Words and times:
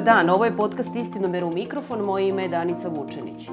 Dobar 0.00 0.14
dan, 0.14 0.30
ovo 0.30 0.44
je 0.44 0.56
podcast 0.56 0.96
Istinomer 0.96 1.44
u 1.44 1.50
mikrofon, 1.50 2.00
moje 2.00 2.28
ime 2.28 2.42
je 2.42 2.48
Danica 2.48 2.88
Vučenić. 2.88 3.48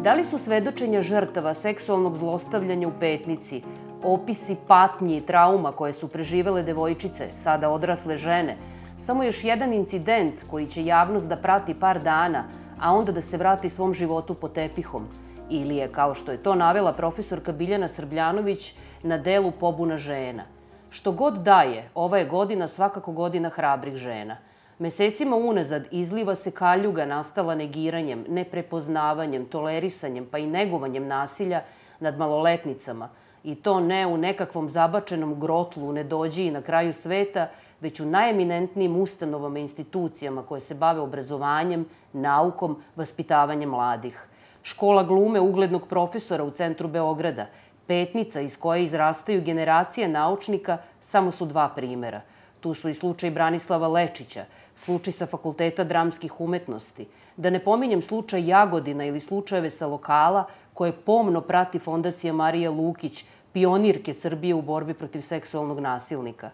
Da 0.00 0.14
li 0.14 0.24
su 0.24 0.38
svedočenja 0.38 1.02
žrtava 1.02 1.54
seksualnog 1.54 2.16
zlostavljanja 2.16 2.88
u 2.88 2.92
petnici, 3.00 3.62
opisi 4.04 4.56
patnji 4.66 5.16
i 5.16 5.20
trauma 5.20 5.72
koje 5.72 5.92
su 5.92 6.08
preživele 6.08 6.62
devojčice, 6.62 7.28
sada 7.34 7.70
odrasle 7.70 8.16
žene, 8.16 8.56
samo 8.98 9.24
još 9.24 9.44
jedan 9.44 9.72
incident 9.72 10.34
koji 10.50 10.66
će 10.66 10.84
javnost 10.84 11.28
da 11.28 11.36
prati 11.36 11.74
par 11.74 12.02
dana, 12.02 12.44
a 12.80 12.92
onda 12.94 13.12
da 13.12 13.20
se 13.20 13.36
vrati 13.36 13.68
svom 13.68 13.94
životu 13.94 14.34
po 14.34 14.48
tepihom? 14.48 15.08
Ili 15.50 15.76
je, 15.76 15.92
kao 15.92 16.14
što 16.14 16.32
je 16.32 16.42
to 16.42 16.54
navela 16.54 16.92
profesorka 16.92 17.52
Biljana 17.52 17.88
Srbljanović, 17.88 18.74
na 19.02 19.18
delu 19.18 19.50
pobuna 19.50 19.98
žena? 19.98 20.44
Što 20.90 21.12
god 21.12 21.42
daje, 21.42 21.90
ova 21.94 22.18
je 22.18 22.28
godina 22.28 22.68
svakako 22.68 23.12
godina 23.12 23.48
hrabrih 23.48 23.94
žena– 23.96 24.36
Mesecima 24.78 25.36
unazad 25.36 25.86
izliva 25.90 26.34
se 26.34 26.50
kaljuga 26.50 27.06
nastala 27.06 27.54
negiranjem, 27.54 28.24
neprepoznavanjem, 28.28 29.46
tolerisanjem 29.46 30.26
pa 30.30 30.38
i 30.38 30.46
negovanjem 30.46 31.06
nasilja 31.06 31.62
nad 32.00 32.18
maloletnicama 32.18 33.08
i 33.44 33.54
to 33.54 33.80
ne 33.80 34.06
u 34.06 34.16
nekakvom 34.16 34.68
zabačenom 34.68 35.40
grotlu 35.40 35.88
u 35.88 35.92
nedođiji 35.92 36.50
na 36.50 36.62
kraju 36.62 36.92
sveta, 36.92 37.48
već 37.80 38.00
u 38.00 38.06
najeminentnijim 38.06 38.96
ustanovama 38.96 39.58
i 39.58 39.62
institucijama 39.62 40.42
koje 40.42 40.60
se 40.60 40.74
bave 40.74 41.00
obrazovanjem, 41.00 41.86
naukom, 42.12 42.82
vaspitavanjem 42.96 43.70
mladih. 43.70 44.26
Škola 44.62 45.02
glume 45.02 45.40
uglednog 45.40 45.88
profesora 45.88 46.44
u 46.44 46.50
centru 46.50 46.88
Beograda, 46.88 47.46
petnica 47.86 48.40
iz 48.40 48.60
koje 48.60 48.82
izrastaju 48.82 49.42
generacije 49.42 50.08
naučnika, 50.08 50.78
samo 51.00 51.30
su 51.30 51.46
dva 51.46 51.68
primera. 51.68 52.20
Tu 52.60 52.74
su 52.74 52.88
i 52.88 52.94
slučaj 52.94 53.30
Branislava 53.30 53.88
Lečića– 53.88 54.44
slučaj 54.78 55.12
sa 55.12 55.26
Fakulteta 55.26 55.84
dramskih 55.84 56.40
umetnosti, 56.40 57.06
da 57.36 57.50
ne 57.50 57.58
pominjem 57.64 58.02
slučaj 58.02 58.46
Jagodina 58.46 59.04
ili 59.04 59.20
slučajeve 59.20 59.70
sa 59.70 59.86
lokala 59.86 60.44
koje 60.74 60.92
pomno 60.92 61.40
prati 61.40 61.78
Fondacija 61.78 62.32
Marija 62.32 62.70
Lukić, 62.70 63.24
pionirke 63.52 64.14
Srbije 64.14 64.54
u 64.54 64.62
borbi 64.62 64.94
protiv 64.94 65.20
seksualnog 65.20 65.80
nasilnika. 65.80 66.50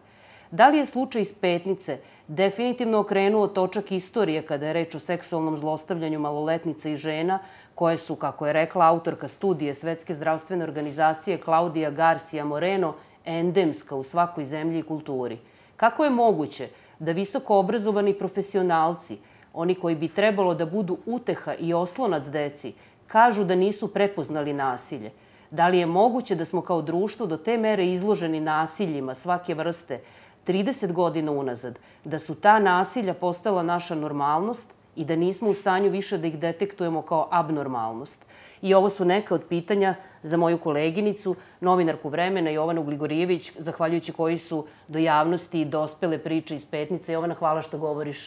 Da 0.51 0.69
li 0.69 0.79
je 0.79 0.87
slučaj 0.87 1.23
iz 1.23 1.35
Petnice 1.41 1.99
definitivno 2.29 2.99
okrenuo 2.99 3.47
točak 3.49 3.93
istorije 3.93 4.43
kada 4.43 4.67
je 4.67 4.73
reč 4.73 4.95
o 4.95 5.01
seksualnom 5.01 5.59
zlostavljanju 5.59 6.19
maloletnica 6.19 6.89
i 6.89 6.97
žena, 6.97 7.39
koje 7.75 7.99
su, 7.99 8.17
kako 8.17 8.47
je 8.47 8.53
rekla 8.53 8.87
autorka 8.87 9.29
studije 9.29 9.75
Svetske 9.75 10.15
zdravstvene 10.15 10.65
organizacije 10.65 11.39
Claudia 11.39 11.91
Garcia 11.91 12.45
Moreno, 12.45 12.95
endemska 13.25 13.97
u 13.97 14.03
svakoj 14.03 14.45
zemlji 14.45 14.79
i 14.79 14.83
kulturi? 14.83 15.39
Kako 15.77 16.05
je 16.05 16.11
moguće 16.11 16.69
da 17.05 17.13
visoko 17.13 17.59
obrazovani 17.59 18.15
profesionalci, 18.15 19.19
oni 19.53 19.75
koji 19.75 19.95
bi 19.95 20.09
trebalo 20.09 20.55
da 20.55 20.67
budu 20.67 20.99
uteha 21.07 21.55
i 21.55 21.75
oslonac 21.75 22.25
deci, 22.25 22.73
kažu 23.07 23.45
da 23.45 23.55
nisu 23.55 23.89
prepoznali 23.89 24.53
nasilje. 24.53 25.13
Da 25.51 25.69
li 25.69 25.79
je 25.79 25.87
moguće 25.87 26.35
da 26.35 26.45
smo 26.45 26.61
kao 26.61 26.83
društvo 26.83 27.27
do 27.27 27.37
te 27.37 27.57
mere 27.57 27.87
izloženi 27.87 28.41
nasiljima 28.41 29.15
svake 29.15 29.55
vrste 29.55 30.01
30 30.47 30.93
godina 30.93 31.33
unazad, 31.33 31.79
da 32.05 32.19
su 32.19 32.35
ta 32.35 32.59
nasilja 32.59 33.15
postala 33.15 33.63
naša 33.63 33.95
normalnost 33.95 34.73
i 34.97 35.05
da 35.05 35.17
nismo 35.17 35.51
u 35.51 35.55
stanju 35.55 35.91
više 35.91 36.19
da 36.19 36.27
ih 36.27 36.39
detektujemo 36.39 37.03
kao 37.03 37.29
abnormalnost? 37.31 38.25
I 38.63 38.75
ovo 38.75 38.91
su 38.91 39.05
neka 39.05 39.35
od 39.35 39.43
pitanja 39.49 39.95
za 40.23 40.37
moju 40.37 40.59
koleginicu, 40.59 41.37
novinarku 41.61 42.09
vremena 42.09 42.51
Jovanu 42.51 42.83
Gligorijević, 42.83 43.53
zahvaljujući 43.59 44.13
koji 44.13 44.39
su 44.39 44.67
do 44.89 44.99
javnosti 44.99 45.65
dospele 45.65 46.19
priče 46.19 46.55
iz 46.55 46.65
Petnice. 46.65 47.13
Jovana, 47.13 47.35
hvala 47.35 47.63
što 47.63 47.79
govoriš 47.79 48.19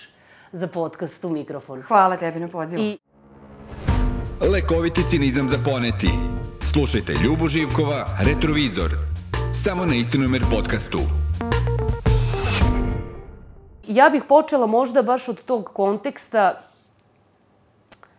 za 0.51 0.67
podcast 0.67 1.25
u 1.25 1.29
mikrofon. 1.29 1.81
Hvala 1.81 2.17
tebi 2.17 2.39
na 2.39 2.47
pozivu. 2.47 2.83
I... 2.83 2.97
Lekoviti 4.51 5.01
cinizam 5.09 5.50
za 5.50 5.57
poneti. 5.66 6.09
Slušajte 6.61 7.13
Ljubu 7.23 7.47
Živkova, 7.50 8.06
Retrovizor. 8.19 8.91
Samo 9.63 9.85
na 9.85 9.95
Istinomer 9.95 10.41
podcastu. 10.51 11.26
Ja 13.87 14.09
bih 14.09 14.23
počela 14.27 14.67
možda 14.67 15.01
baš 15.01 15.29
od 15.29 15.43
tog 15.43 15.69
konteksta 15.73 16.59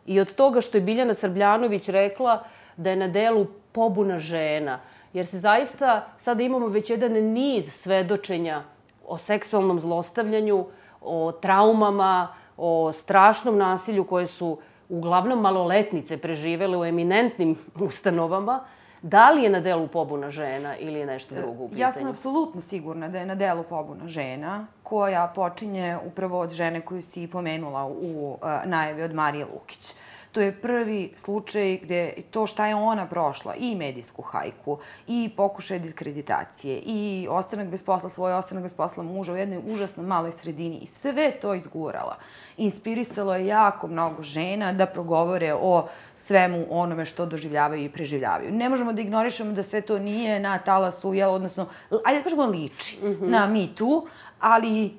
i 0.07 0.21
od 0.21 0.35
toga 0.35 0.61
što 0.61 0.77
je 0.77 0.81
Biljana 0.81 1.15
Srbljanović 1.15 1.89
rekla 1.89 2.45
da 2.77 2.91
je 2.91 2.97
na 2.97 3.09
delu 3.09 3.47
pobuna 3.73 4.19
žena. 4.19 4.81
Jer 5.13 5.27
se 5.27 5.39
zaista, 5.39 6.07
sada 6.19 6.43
imamo 6.43 6.67
već 6.67 6.91
jedan 6.91 7.13
niz 7.13 7.73
svedočenja 7.73 8.63
o 9.07 9.19
seksualnom 9.19 9.81
zlostavljanju, 9.81 10.67
o 11.01 11.33
traumama, 11.33 12.29
o 12.57 12.93
strašnom 12.93 13.59
nasilju 13.59 14.05
koje 14.05 14.27
su 14.27 14.59
uglavnom 14.89 15.41
maloletnice 15.41 16.17
preživele 16.17 16.79
u 16.79 16.85
eminentnim 16.85 17.57
ustanovama. 17.81 18.65
Da 19.03 19.31
li 19.31 19.43
je 19.43 19.51
na 19.51 19.61
delu 19.61 19.89
pobuna 19.89 20.31
žena 20.31 20.77
ili 20.77 21.01
je 21.01 21.07
nešto 21.07 21.35
drugo 21.35 21.65
u 21.65 21.69
pitanju? 21.69 21.81
Ja 21.81 21.93
sam 21.93 22.07
apsolutno 22.07 22.61
sigurna 22.61 23.09
da 23.09 23.19
je 23.19 23.27
na 23.27 23.35
delu 23.35 23.63
pobuna 23.63 24.09
žena, 24.09 24.67
koja 24.83 25.33
počinje 25.35 25.99
upravo 26.07 26.41
od 26.41 26.51
žene 26.51 26.81
koju 26.81 27.03
si 27.03 27.27
pomenula 27.27 27.87
u 27.87 28.39
uh, 28.43 28.49
najavi 28.65 29.03
od 29.03 29.15
Marije 29.15 29.45
Lukić. 29.45 29.91
Uh, 29.91 30.08
To 30.39 30.43
je 30.43 30.53
prvi 30.53 31.13
slučaj 31.17 31.79
gde 31.83 32.13
to 32.31 32.47
šta 32.47 32.67
je 32.67 32.75
ona 32.75 33.07
prošla, 33.07 33.55
i 33.55 33.75
medijsku 33.75 34.23
hajku, 34.23 34.79
i 35.07 35.31
pokušaj 35.37 35.79
diskreditacije, 35.79 36.79
i 36.87 37.27
ostanak 37.31 37.69
bez 37.69 37.83
posla 37.83 38.11
svoje, 38.11 38.35
ostanak 38.35 38.63
bez 38.63 38.73
posla 38.73 39.03
muža 39.03 39.33
u 39.33 39.37
jednoj 39.37 39.63
užasno 39.67 40.03
maloj 40.03 40.33
sredini 40.33 40.77
i 40.77 40.87
sve 40.87 41.31
to 41.31 41.55
izgurala. 41.55 42.17
Inspirisalo 42.57 43.35
je 43.35 43.47
jako 43.47 43.89
mnogo 43.89 44.23
žena 44.23 44.73
da 44.73 44.87
progovore 44.87 45.55
o 45.55 45.89
svemu 46.17 46.67
onome 46.71 47.05
što 47.05 47.27
doživljavaju 47.27 47.85
i 47.85 47.93
preživljavaju. 47.93 48.53
Ne 48.53 48.69
možemo 48.69 48.93
da 48.93 49.03
ignorišemo 49.03 49.53
da 49.53 49.63
sve 49.63 49.81
to 49.81 49.99
nije 49.99 50.41
na 50.41 50.59
talasu, 50.59 51.15
jel, 51.15 51.35
odnosno, 51.35 51.67
ajde 52.05 52.21
da 52.21 52.25
kažemo 52.25 52.47
liči 52.47 52.99
mm 53.03 53.07
-hmm. 53.07 53.29
na 53.29 53.47
Me 53.47 53.67
Too, 53.75 54.03
ali 54.41 54.87
e, 54.87 54.91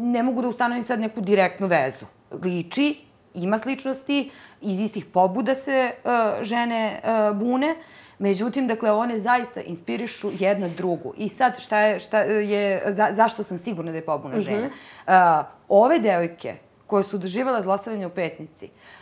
ne 0.00 0.22
mogu 0.22 0.42
da 0.42 0.48
ustanovim 0.48 0.84
sad 0.84 1.00
neku 1.00 1.20
direktnu 1.20 1.66
vezu. 1.66 2.06
Liči, 2.42 3.11
ima 3.34 3.58
sličnosti, 3.58 4.30
iz 4.60 4.80
istih 4.80 5.04
pobuda 5.04 5.54
se 5.54 5.92
uh, 6.04 6.44
žene 6.44 7.00
uh, 7.04 7.36
bune, 7.36 7.74
Međutim, 8.18 8.68
dakle, 8.68 8.92
one 8.92 9.18
zaista 9.20 9.60
inspirišu 9.60 10.30
jedna 10.38 10.68
drugu. 10.68 11.14
I 11.16 11.28
sad, 11.28 11.60
šta 11.60 11.80
je, 11.80 12.00
šta 12.00 12.20
je, 12.20 12.82
za, 12.86 13.08
zašto 13.12 13.42
sam 13.42 13.58
sigurna 13.58 13.90
da 13.90 13.96
je 13.96 14.04
pobuna 14.04 14.40
žena? 14.40 14.66
Mm 14.66 14.70
-hmm. 15.06 15.40
uh, 15.40 15.46
ove 15.68 15.98
devojke 15.98 16.54
koje 16.86 17.04
su 17.04 17.18
doživale 17.18 17.62
zlostavljanje 17.62 18.06
u 18.06 18.10
petnici, 18.10 18.64
uh, 18.64 19.01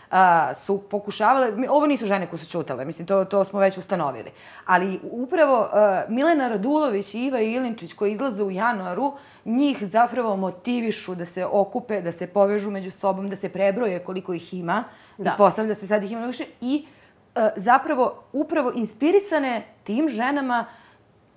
su 0.54 0.82
pokušavale, 0.90 1.52
ovo 1.68 1.86
nisu 1.86 2.06
žene 2.06 2.26
koje 2.26 2.40
su 2.40 2.50
čutale, 2.50 2.84
mislim, 2.84 3.06
to, 3.06 3.24
to 3.24 3.44
smo 3.44 3.60
već 3.60 3.78
ustanovili, 3.78 4.30
ali 4.66 5.00
upravo 5.02 5.60
uh, 5.60 5.68
Milena 6.08 6.48
Radulović 6.48 7.14
i 7.14 7.24
Iva 7.24 7.40
Ilinčić 7.40 7.92
koji 7.92 8.12
izlaze 8.12 8.42
u 8.42 8.50
januaru, 8.50 9.12
njih 9.44 9.78
zapravo 9.82 10.36
motivišu 10.36 11.14
da 11.14 11.24
se 11.24 11.46
okupe, 11.46 12.00
da 12.00 12.12
se 12.12 12.26
povežu 12.26 12.70
među 12.70 12.90
sobom, 12.90 13.30
da 13.30 13.36
se 13.36 13.48
prebroje 13.48 13.98
koliko 13.98 14.34
ih 14.34 14.54
ima, 14.54 14.84
Da. 15.20 15.30
Ispostavlja 15.30 15.74
se 15.74 15.86
sad 15.86 16.02
ih 16.04 16.12
ima 16.12 16.26
više 16.26 16.44
i 16.60 16.86
e, 17.34 17.50
zapravo 17.56 18.22
upravo 18.32 18.72
inspirisane 18.74 19.66
tim 19.84 20.08
ženama 20.08 20.66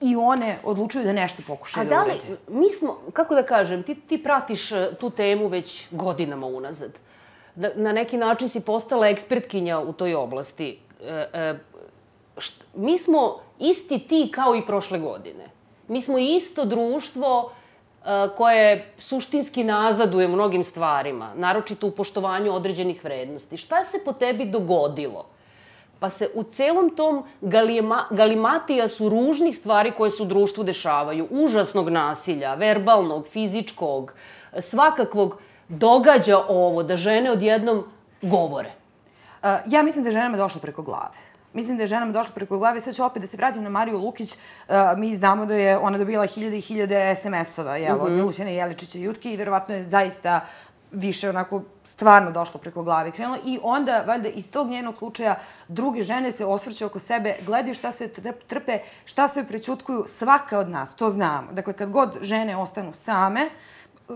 i 0.01 0.15
one 0.15 0.59
odlučuju 0.63 1.03
da 1.03 1.13
nešto 1.13 1.43
pokušaju 1.47 1.89
da 1.89 1.95
urade. 1.95 2.11
A 2.11 2.15
da 2.15 2.31
li, 2.31 2.59
mi 2.59 2.69
smo, 2.69 2.97
kako 3.13 3.35
da 3.35 3.43
kažem, 3.43 3.83
ti, 3.83 3.95
ti 3.95 4.23
pratiš 4.23 4.71
e, 4.71 4.95
tu 4.99 5.09
temu 5.09 5.47
već 5.47 5.87
godinama 5.91 6.47
unazad. 6.47 6.99
Da, 7.55 7.69
na 7.75 7.91
neki 7.91 8.17
način 8.17 8.49
si 8.49 8.59
postala 8.59 9.07
ekspertkinja 9.07 9.79
u 9.79 9.93
toj 9.93 10.15
oblasti. 10.15 10.79
E, 11.01 11.25
e, 11.33 11.55
št, 12.37 12.63
mi 12.75 12.97
smo 12.97 13.39
isti 13.59 13.99
ti 13.99 14.31
kao 14.33 14.55
i 14.55 14.65
prošle 14.65 14.99
godine. 14.99 15.49
Mi 15.87 16.01
smo 16.01 16.17
isto 16.17 16.65
društvo 16.65 17.51
koje 18.37 18.93
suštinski 18.97 19.63
nazaduje 19.63 20.27
mnogim 20.27 20.63
stvarima, 20.63 21.31
naročito 21.35 21.87
u 21.87 21.91
poštovanju 21.91 22.53
određenih 22.53 23.03
vrednosti. 23.03 23.57
Šta 23.57 23.83
se 23.83 23.99
po 24.05 24.13
tebi 24.13 24.45
dogodilo? 24.45 25.25
Pa 25.99 26.09
se 26.09 26.29
u 26.35 26.43
celom 26.43 26.95
tom 26.95 27.23
galima, 27.41 28.05
galimatija 28.11 28.87
su 28.87 29.09
ružnih 29.09 29.57
stvari 29.57 29.91
koje 29.91 30.11
su 30.11 30.25
društvu 30.25 30.63
dešavaju, 30.63 31.27
užasnog 31.29 31.89
nasilja, 31.89 32.53
verbalnog, 32.53 33.27
fizičkog, 33.27 34.13
svakakvog, 34.59 35.37
događa 35.67 36.37
ovo 36.49 36.83
da 36.83 36.97
žene 36.97 37.31
odjednom 37.31 37.83
govore. 38.21 38.71
Ja 39.65 39.83
mislim 39.83 40.03
da 40.03 40.09
je 40.09 40.13
ženama 40.13 40.37
došlo 40.37 40.61
preko 40.61 40.81
glave 40.81 41.33
mislim 41.53 41.77
da 41.77 41.83
je 41.83 41.87
ženama 41.87 42.11
došla 42.11 42.33
preko 42.35 42.57
glave. 42.57 42.81
Sad 42.81 42.95
ću 42.95 43.03
opet 43.03 43.21
da 43.21 43.27
se 43.27 43.37
vratim 43.37 43.63
na 43.63 43.69
Mariju 43.69 43.97
Lukić. 43.97 44.33
Uh, 44.33 44.75
mi 44.97 45.15
znamo 45.15 45.45
da 45.45 45.55
je 45.55 45.77
ona 45.77 45.97
dobila 45.97 46.25
hiljade 46.25 46.57
i 46.57 46.61
hiljade 46.61 47.15
SMS-ova, 47.15 47.75
jel, 47.75 47.95
mm 47.95 47.99
-hmm. 47.99 48.27
od 48.27 48.39
mhm. 48.39 48.47
Jeličića 48.47 48.97
i 48.97 49.01
Jutke 49.01 49.33
i 49.33 49.37
verovatno 49.37 49.75
je 49.75 49.85
zaista 49.85 50.41
više 50.91 51.29
onako 51.29 51.61
stvarno 51.83 52.31
došlo 52.31 52.59
preko 52.59 52.83
glave 52.83 53.11
krenula 53.11 53.37
i 53.45 53.59
onda, 53.63 54.03
valjda, 54.07 54.29
iz 54.29 54.51
tog 54.51 54.67
njenog 54.69 54.97
slučaja 54.97 55.39
druge 55.67 56.03
žene 56.03 56.31
se 56.31 56.45
osvrće 56.45 56.85
oko 56.85 56.99
sebe, 56.99 57.35
gledaju 57.45 57.73
šta 57.73 57.91
sve 57.91 58.07
trpe, 58.47 58.79
šta 59.05 59.27
sve 59.27 59.43
prećutkuju, 59.47 60.05
svaka 60.17 60.59
od 60.59 60.69
nas, 60.69 60.95
to 60.95 61.09
znamo. 61.09 61.51
Dakle, 61.51 61.73
kad 61.73 61.89
god 61.89 62.17
žene 62.21 62.57
ostanu 62.57 62.93
same, 62.93 63.49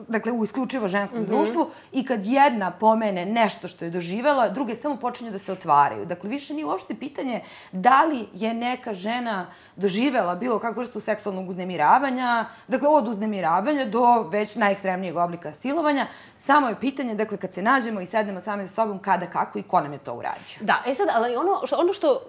dakle, 0.08 0.32
u 0.32 0.44
isključivo 0.44 0.88
ženskom 0.88 1.20
mm 1.20 1.26
-hmm. 1.26 1.30
društvu 1.30 1.70
i 1.92 2.06
kad 2.06 2.26
jedna 2.26 2.72
pomene 2.72 3.26
nešto 3.26 3.68
što 3.68 3.86
je 3.86 3.92
doživela, 3.92 4.50
druge 4.50 4.76
samo 4.76 4.98
počinju 4.98 5.32
da 5.32 5.40
se 5.40 5.52
otvaraju. 5.52 6.06
Dakle, 6.06 6.30
više 6.30 6.54
nije 6.54 6.66
uopšte 6.66 6.96
pitanje 6.96 7.42
da 7.72 8.04
li 8.06 8.28
je 8.34 8.54
neka 8.54 8.94
žena 8.94 9.48
doživela 9.76 10.36
bilo 10.36 10.60
kakvu 10.60 10.80
vrstu 10.80 11.00
seksualnog 11.00 11.50
uznemiravanja, 11.50 12.46
dakle, 12.68 12.88
od 12.88 13.08
uznemiravanja 13.08 13.86
do 13.86 14.22
već 14.22 14.56
najekstremnijeg 14.56 15.18
oblika 15.18 15.54
silovanja, 15.54 16.08
samo 16.36 16.68
je 16.68 16.80
pitanje, 16.80 17.16
dakle, 17.16 17.38
kad 17.38 17.54
se 17.54 17.62
nađemo 17.62 18.02
i 18.02 18.06
sednemo 18.06 18.42
sami 18.42 18.68
sa 18.68 18.74
sobom, 18.74 19.00
kada, 19.00 19.26
kako 19.26 19.60
i 19.60 19.64
ko 19.64 19.82
nam 19.82 19.94
je 19.94 20.00
to 20.00 20.14
uradio. 20.14 20.58
Da, 20.62 20.84
e 20.86 20.94
sad, 20.94 21.08
ali 21.14 21.36
ono, 21.36 21.52
ono 21.78 21.94
što, 21.94 22.22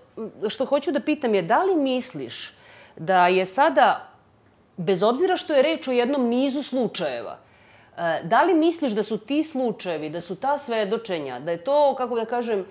što 0.48 0.64
hoću 0.64 0.92
da 0.92 1.00
pitam 1.00 1.34
je, 1.34 1.42
da 1.42 1.62
li 1.62 1.76
misliš 1.76 2.54
da 2.96 3.26
je 3.26 3.46
sada 3.46 4.08
bez 4.76 5.02
obzira 5.02 5.36
što 5.36 5.54
je 5.54 5.62
reč 5.62 5.88
o 5.88 5.92
jednom 5.92 6.28
nizu 6.28 6.62
slučajeva, 6.62 7.38
da 8.22 8.42
li 8.42 8.54
misliš 8.54 8.92
da 8.92 9.02
su 9.02 9.18
ti 9.18 9.42
slučajevi, 9.42 10.10
da 10.10 10.20
su 10.20 10.36
ta 10.36 10.58
svedočenja, 10.58 11.40
da 11.40 11.50
je 11.50 11.64
to, 11.64 11.94
kako 11.98 12.16
da 12.16 12.24
kažem, 12.24 12.64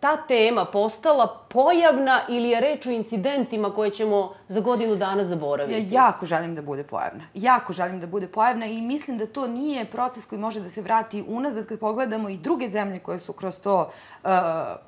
ta 0.00 0.16
tema 0.16 0.64
postala 0.64 1.44
pojavna 1.48 2.20
ili 2.28 2.50
je 2.50 2.60
reč 2.60 2.86
o 2.86 2.90
incidentima 2.90 3.72
koje 3.72 3.90
ćemo 3.90 4.34
za 4.48 4.60
godinu 4.60 4.96
dana 4.96 5.24
zaboraviti? 5.24 5.94
Ja 5.94 6.04
jako 6.04 6.26
želim 6.26 6.54
da 6.54 6.62
bude 6.62 6.82
pojavna. 6.82 7.24
Jako 7.34 7.72
želim 7.72 8.00
da 8.00 8.06
bude 8.06 8.26
pojavna 8.26 8.66
i 8.66 8.82
mislim 8.82 9.18
da 9.18 9.26
to 9.26 9.46
nije 9.46 9.84
proces 9.84 10.24
koji 10.24 10.38
može 10.38 10.60
da 10.60 10.70
se 10.70 10.82
vrati 10.82 11.24
unazad 11.28 11.66
kad 11.66 11.78
pogledamo 11.78 12.28
i 12.28 12.36
druge 12.36 12.68
zemlje 12.68 12.98
koje 12.98 13.18
su 13.18 13.32
kroz 13.32 13.58
to 13.60 13.90
uh, 14.24 14.30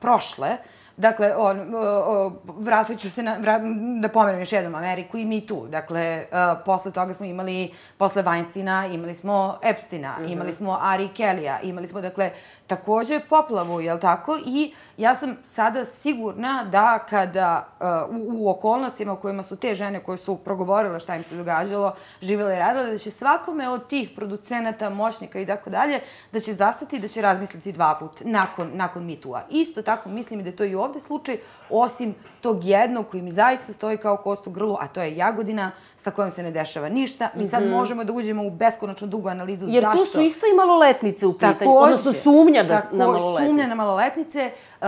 prošle. 0.01 0.51
Uh, 0.51 0.76
Dakle, 0.97 1.37
on, 1.37 1.75
o, 1.75 2.33
vratit 2.47 3.01
ću 3.01 3.11
se 3.11 3.23
na, 3.23 3.37
vrat, 3.41 3.63
da 4.01 4.09
pomenem 4.09 4.41
još 4.41 4.53
jednom 4.53 4.75
Ameriku 4.75 5.19
i 5.19 5.25
mi 5.25 5.47
tu. 5.47 5.67
Dakle, 5.69 6.27
uh, 6.33 6.63
posle 6.65 6.93
toga 6.93 7.15
smo 7.15 7.27
imali, 7.27 7.75
posle 7.99 8.23
Weinstina, 8.23 8.95
imali 8.95 9.15
smo 9.15 9.59
Epstina, 9.63 10.17
mm 10.19 10.23
-hmm. 10.23 10.33
imali 10.33 10.53
smo 10.53 10.79
Ari 10.83 11.09
Kellya, 11.17 11.59
imali 11.63 11.87
smo, 11.87 12.01
dakle, 12.01 12.31
takođe 12.67 13.21
poplavu, 13.29 13.81
jel 13.81 13.99
tako? 13.99 14.39
I 14.47 14.75
ja 14.97 15.15
sam 15.15 15.37
sada 15.45 15.85
sigurna 15.85 16.65
da 16.65 16.99
kada 17.11 17.69
uh, 17.81 18.17
u, 18.17 18.45
u 18.45 18.51
okolnostima 18.51 19.13
u 19.13 19.17
kojima 19.17 19.43
su 19.43 19.57
te 19.57 19.75
žene 19.75 20.01
koje 20.01 20.19
su 20.19 20.37
progovorile 20.37 21.01
šta 21.01 21.17
im 21.17 21.23
se 21.23 21.37
događalo, 21.37 21.95
živele 22.21 22.57
i 22.57 22.59
radile, 22.59 22.91
da 22.91 22.99
će 22.99 23.11
svakome 23.11 23.69
od 23.69 23.89
tih 23.89 24.11
producenata, 24.17 24.91
moćnika 24.91 25.41
i 25.41 25.47
tako 25.47 25.71
dalje, 25.71 26.01
da 26.33 26.41
će 26.41 26.55
zastati 26.55 26.97
i 26.97 27.01
da 27.01 27.09
će 27.09 27.23
razmisliti 27.23 27.73
dva 27.73 27.97
put 28.01 28.21
nakon, 28.25 28.71
nakon 28.75 29.05
mitua. 29.05 29.43
Isto 29.51 29.83
tako 29.83 30.09
mislim 30.09 30.41
i 30.41 30.43
da 30.43 30.49
je 30.49 30.57
to 30.57 30.65
i 30.65 30.75
ovde 30.87 31.01
slučaj, 31.01 31.39
osim 31.71 32.15
tog 32.41 32.65
jednog 32.65 33.07
koji 33.11 33.23
mi 33.23 33.33
zaista 33.33 33.73
stoji 33.73 33.97
kao 33.97 34.17
kost 34.17 34.47
u 34.47 34.51
grlu, 34.51 34.77
a 34.81 34.89
to 34.89 35.03
je 35.03 35.17
Jagodina, 35.17 35.71
sa 36.07 36.11
kojom 36.11 36.31
se 36.31 36.43
ne 36.43 36.51
dešava 36.51 36.89
ništa. 36.89 37.29
Mi 37.35 37.49
sad 37.49 37.63
mm 37.63 37.67
-hmm. 37.67 37.71
možemo 37.71 38.05
da 38.05 38.13
uđemo 38.13 38.43
u 38.43 38.51
beskonačno 38.51 39.07
dugu 39.07 39.29
analizu 39.29 39.67
Jer 39.69 39.83
zašto. 39.83 39.99
Jer 39.99 40.07
tu 40.07 40.13
su 40.13 40.21
isto 40.21 40.47
i 40.47 40.57
maloletnice 40.57 41.27
u 41.27 41.33
pitanju, 41.33 41.59
Takođe, 41.59 41.79
odnosno 41.79 42.13
sumnja 42.13 42.63
da, 42.63 42.77
tako, 42.77 42.97
na 42.97 43.07
maloletnice. 43.07 43.47
Sumnja 43.47 43.67
na 43.67 43.75
maloletnice. 43.75 44.51
Uh, 44.81 44.87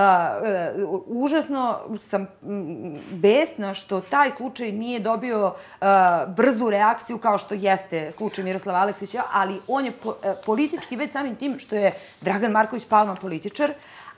uh, 0.88 1.00
užasno 1.06 1.78
sam 2.10 2.22
mm, 2.22 2.96
besna 3.10 3.74
što 3.74 4.00
taj 4.00 4.30
slučaj 4.30 4.72
nije 4.72 5.00
dobio 5.00 5.46
uh, 5.46 5.86
brzu 6.36 6.70
reakciju 6.70 7.18
kao 7.18 7.38
što 7.38 7.54
jeste 7.54 8.12
slučaj 8.12 8.44
Miroslava 8.44 8.78
Aleksića, 8.78 9.22
ali 9.32 9.60
on 9.68 9.84
je 9.84 9.92
po, 9.92 10.08
uh, 10.08 10.14
politički 10.46 10.96
već 10.96 11.12
samim 11.12 11.36
tim 11.36 11.58
što 11.58 11.74
je 11.74 11.94
Dragan 12.20 12.52
Marković 12.52 12.84
Palma 12.84 13.14
političar, 13.14 13.72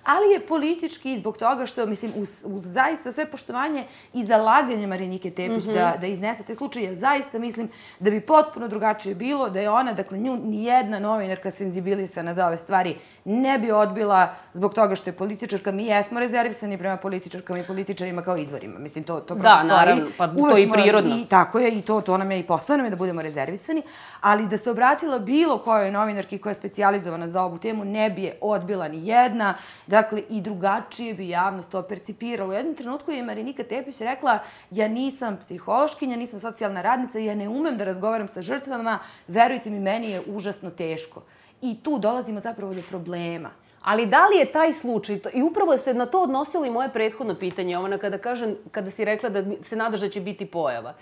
ali 0.05 0.33
je 0.33 0.41
politički 0.41 1.19
zbog 1.19 1.37
toga 1.37 1.67
što, 1.67 1.87
mislim, 1.87 2.13
uz, 2.17 2.29
uz 2.45 2.63
zaista 2.63 3.13
sve 3.13 3.27
poštovanje 3.27 3.85
i 4.13 4.25
zalaganje 4.25 4.87
Marinike 4.87 5.31
Tepić 5.31 5.67
mm 5.67 5.71
-hmm. 5.71 5.75
da, 5.75 5.97
da 6.01 6.07
iznese 6.07 6.43
te 6.43 6.55
slučaje, 6.55 6.97
zaista 6.97 7.39
mislim 7.39 7.69
da 8.01 8.11
bi 8.11 8.21
potpuno 8.21 8.69
drugačije 8.69 9.15
bilo 9.15 9.49
da 9.49 9.61
je 9.61 9.71
ona, 9.71 9.93
dakle, 9.93 10.19
nju 10.19 10.37
nijedna 10.37 10.99
novinarka 10.99 11.51
senzibilisana 11.51 12.35
za 12.35 12.47
ove 12.47 12.57
stvari 12.57 12.97
ne 13.25 13.59
bi 13.59 13.71
odbila 13.71 14.35
zbog 14.55 14.75
toga 14.75 14.95
što 14.95 15.11
je 15.11 15.15
političarka. 15.15 15.73
Mi 15.73 15.87
jesmo 15.87 16.21
rezervisani 16.21 16.79
prema 16.79 16.97
političarkama 16.97 17.59
i 17.59 17.67
političarima 17.67 18.23
kao 18.23 18.37
izvorima. 18.37 18.79
Mislim, 18.79 19.05
to, 19.05 19.21
to 19.21 19.35
Da, 19.35 19.63
naravno, 19.63 20.07
pa 20.19 20.29
to 20.29 20.57
je 20.57 20.63
i 20.63 20.73
prirodno. 20.73 21.17
I, 21.17 21.25
tako 21.25 21.59
je, 21.59 21.79
i 21.79 21.83
to, 21.83 22.01
to 22.01 22.17
nam 22.17 22.31
je 22.31 22.39
i 22.39 22.43
poslano 22.43 22.91
da 22.91 22.97
budemo 22.97 23.23
rezervisani. 23.23 23.83
Ali 24.21 24.49
da 24.49 24.59
se 24.59 24.71
obratila 24.71 25.19
bilo 25.19 25.59
kojoj 25.59 25.91
novinarki 25.91 26.39
koja 26.39 26.51
je 26.51 26.55
specializovana 26.55 27.29
za 27.29 27.43
ovu 27.43 27.59
temu, 27.59 27.85
ne 27.85 28.11
bi 28.11 28.23
je 28.23 28.39
odbila 28.41 28.89
ni 28.89 29.07
jedna. 29.07 29.55
Dakle, 29.91 30.23
i 30.31 30.41
drugačije 30.41 31.15
bi 31.15 31.29
javnost 31.29 31.71
to 31.71 31.83
percipirala. 31.83 32.51
U 32.51 32.53
jednom 32.53 32.75
trenutku 32.75 33.11
je 33.11 33.23
Marinika 33.23 33.65
Tepić 33.65 34.01
rekla, 34.01 34.39
ja 34.71 34.89
nisam 34.89 35.39
psihološkinja, 35.41 36.17
nisam 36.17 36.41
socijalna 36.41 36.83
radnica, 36.83 37.19
ja 37.19 37.35
ne 37.35 37.49
umem 37.49 37.79
da 37.79 37.85
razgovaram 37.85 38.29
sa 38.29 38.43
žrtvama, 38.43 38.99
verujte 39.29 39.71
mi, 39.71 39.81
meni 39.81 40.11
je 40.11 40.23
užasno 40.27 40.71
teško. 40.71 41.23
I 41.63 41.77
tu 41.83 41.99
dolazimo 41.99 42.41
zapravo 42.41 42.75
do 42.75 42.83
problema. 42.89 43.51
Ali 43.83 44.07
da 44.07 44.27
li 44.27 44.39
je 44.39 44.53
taj 44.53 44.73
slučaj, 44.73 45.19
i 45.35 45.43
upravo 45.43 45.79
se 45.79 45.95
na 45.95 46.07
to 46.07 46.23
odnosilo 46.23 46.65
i 46.67 46.71
moje 46.71 46.93
prethodno 46.93 47.35
pitanje, 47.35 47.79
ona 47.79 47.99
kada, 47.99 48.19
kažem, 48.19 48.57
kada 48.71 48.91
si 48.91 49.05
rekla 49.05 49.29
da 49.29 49.43
se 49.63 49.77
nadaš 49.77 50.01
da 50.01 50.09
će 50.09 50.21
biti 50.21 50.47
pojava. 50.47 50.95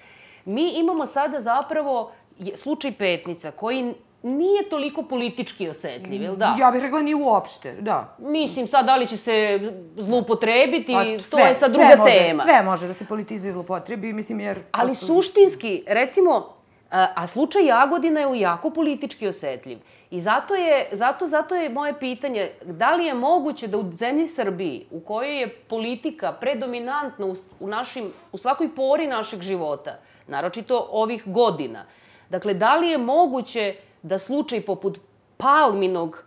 Mi 0.45 0.79
imamo 0.79 1.07
sada 1.07 1.41
zapravo 1.41 2.13
slučaj 2.55 2.93
Petnica 2.93 3.51
koji 3.51 3.95
nije 4.23 4.69
toliko 4.69 5.03
politički 5.03 5.69
osetljiv, 5.69 6.23
ili 6.23 6.37
da? 6.37 6.57
Ja 6.59 6.71
bih 6.71 6.83
rekla 6.83 7.03
ni 7.03 7.15
uopšte, 7.15 7.73
da. 7.73 8.17
Mislim, 8.19 8.67
sad 8.67 8.87
da 8.87 8.97
li 8.97 9.07
će 9.07 9.17
se 9.17 9.61
zlupotrebiti, 9.97 10.93
pa, 10.93 11.05
sve, 11.05 11.31
to 11.31 11.39
je 11.39 11.55
sad 11.55 11.73
druga 11.73 11.89
sve 11.89 11.97
može, 11.97 12.13
tema. 12.13 12.43
Sve 12.43 12.63
može 12.63 12.87
da 12.87 12.95
se 12.95 13.05
politizuje 13.05 13.51
i 13.51 13.53
zlupotrebi, 13.53 14.13
mislim, 14.13 14.41
jer... 14.41 14.63
Ali 14.73 14.89
prosto... 14.89 15.07
suštinski, 15.07 15.85
recimo, 15.87 16.55
a 16.91 17.27
slučaj 17.27 17.67
Jagodina 17.67 18.21
je 18.21 18.27
u 18.27 18.35
jako 18.35 18.71
politički 18.71 19.29
osetljiv. 19.29 19.79
I 20.11 20.21
zato 20.21 20.55
je, 20.55 20.89
zato, 20.93 21.27
zato 21.27 21.55
je 21.55 21.69
moje 21.69 21.99
pitanje, 21.99 22.51
da 22.63 22.95
li 22.95 23.05
je 23.05 23.15
moguće 23.15 23.67
da 23.67 23.79
u 23.79 23.93
zemlji 23.93 24.27
Srbiji, 24.27 24.87
u 24.91 25.01
kojoj 25.01 25.41
je 25.41 25.49
politika 25.49 26.33
predominantna 26.33 27.27
u, 27.27 27.35
u, 27.61 27.69
našim, 27.69 28.13
u 28.33 28.39
svakoj 28.39 28.75
pori 28.75 29.07
našeg 29.07 29.43
života, 29.43 29.99
naročito 30.27 30.89
ovih 30.91 31.23
godina, 31.27 31.85
dakle, 32.31 32.55
da 32.55 32.77
li 32.77 32.89
je 32.89 32.99
moguće 32.99 33.75
da 34.03 34.19
slučaj 34.19 34.61
poput 34.61 34.99
Palminog 35.37 36.25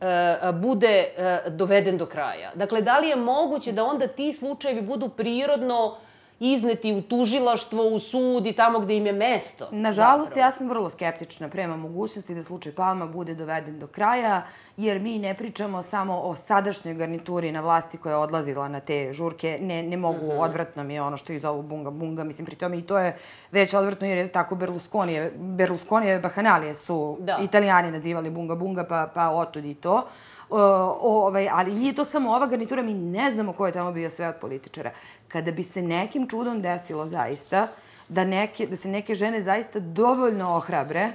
e, 0.00 0.52
bude 0.52 0.88
e, 1.16 1.40
doveden 1.50 1.98
do 1.98 2.06
kraja? 2.06 2.50
Dakle, 2.54 2.80
da 2.80 2.98
li 2.98 3.08
je 3.08 3.16
moguće 3.16 3.72
da 3.72 3.84
onda 3.84 4.06
ti 4.06 4.32
slučajevi 4.32 4.82
budu 4.82 5.08
prirodno 5.08 5.96
izneti 6.40 6.92
u 6.92 7.02
tužilaštvo, 7.02 7.82
u 7.82 7.98
sud 7.98 8.46
i 8.46 8.52
tamo 8.52 8.80
gde 8.80 8.96
im 8.96 9.06
je 9.06 9.12
mesto. 9.12 9.68
Nažalost, 9.70 10.28
zapravo. 10.28 10.46
ja 10.46 10.52
sam 10.52 10.68
vrlo 10.68 10.90
skeptična 10.90 11.48
prema 11.48 11.76
mogućnosti 11.76 12.34
da 12.34 12.44
slučaj 12.44 12.72
Palma 12.72 13.06
bude 13.06 13.34
doveden 13.34 13.78
do 13.78 13.86
kraja, 13.86 14.42
jer 14.76 15.00
mi 15.00 15.18
ne 15.18 15.34
pričamo 15.34 15.82
samo 15.82 16.20
o 16.20 16.36
sadašnjoj 16.36 16.94
garnituri 16.94 17.52
na 17.52 17.60
vlasti 17.60 17.98
koja 17.98 18.12
je 18.12 18.16
odlazila 18.16 18.68
na 18.68 18.80
te 18.80 19.12
žurke. 19.12 19.58
Ne, 19.62 19.82
ne 19.82 19.96
mogu, 19.96 20.26
mm 20.26 20.30
-hmm. 20.30 20.40
odvratno 20.40 20.84
mi 20.84 20.94
je 20.94 21.02
ono 21.02 21.16
što 21.16 21.32
ih 21.32 21.40
zovu 21.40 21.62
bunga 21.62 21.90
bunga. 21.90 22.24
Mislim, 22.24 22.46
pri 22.46 22.56
tome 22.56 22.78
i 22.78 22.82
to 22.82 22.98
je 22.98 23.16
već 23.52 23.74
odvratno 23.74 24.06
jer 24.06 24.18
je 24.18 24.32
tako 24.32 24.54
Berlusconije, 24.54 25.32
Berlusconije 25.36 26.18
bahanalije 26.18 26.74
su 26.74 27.16
da. 27.20 27.38
italijani 27.42 27.90
nazivali 27.90 28.30
bunga 28.30 28.54
bunga, 28.54 28.84
pa, 28.84 29.10
pa 29.14 29.28
otud 29.28 29.64
i 29.64 29.74
to. 29.74 30.06
Uh, 30.50 30.58
ovaj, 31.00 31.48
ali 31.52 31.74
nije 31.74 31.92
to 31.92 32.04
samo 32.04 32.32
ova 32.32 32.46
garnitura, 32.46 32.82
mi 32.82 32.94
ne 32.94 33.30
znamo 33.34 33.52
ko 33.52 33.66
je 33.66 33.72
tamo 33.72 33.92
bio 33.92 34.10
sve 34.10 34.28
od 34.28 34.34
političara 34.40 34.90
kada 35.28 35.52
bi 35.52 35.62
se 35.62 35.82
nekim 35.82 36.28
čudom 36.28 36.62
desilo 36.62 37.06
zaista 37.06 37.68
da, 38.08 38.24
neke, 38.24 38.66
da 38.66 38.76
se 38.76 38.88
neke 38.88 39.14
žene 39.14 39.42
zaista 39.42 39.78
dovoljno 39.78 40.56
ohrabre 40.56 41.12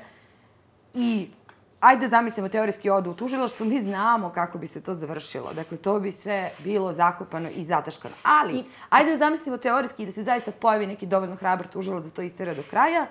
i 0.93 1.27
ajde 1.79 2.07
zamislimo 2.07 2.49
teorijski 2.49 2.89
odu 2.89 3.11
u 3.11 3.13
tužilaštvo, 3.13 3.65
mi 3.65 3.81
znamo 3.81 4.29
kako 4.29 4.57
bi 4.57 4.67
se 4.67 4.81
to 4.81 4.95
završilo. 4.95 5.53
Dakle, 5.53 5.77
to 5.77 5.99
bi 5.99 6.11
sve 6.11 6.51
bilo 6.59 6.93
zakopano 6.93 7.49
i 7.49 7.65
zataškano. 7.65 8.15
Ali, 8.23 8.57
I... 8.57 8.63
ajde 8.89 9.11
da 9.11 9.17
zamislimo 9.17 9.57
teorijski 9.57 10.05
da 10.05 10.11
se 10.11 10.23
zaista 10.23 10.51
pojavi 10.51 10.87
neki 10.87 11.05
dovoljno 11.05 11.35
hrabar 11.35 11.67
tužilac 11.67 12.03
da 12.03 12.09
to 12.09 12.21
istera 12.21 12.53
do 12.53 12.63
kraja, 12.69 13.07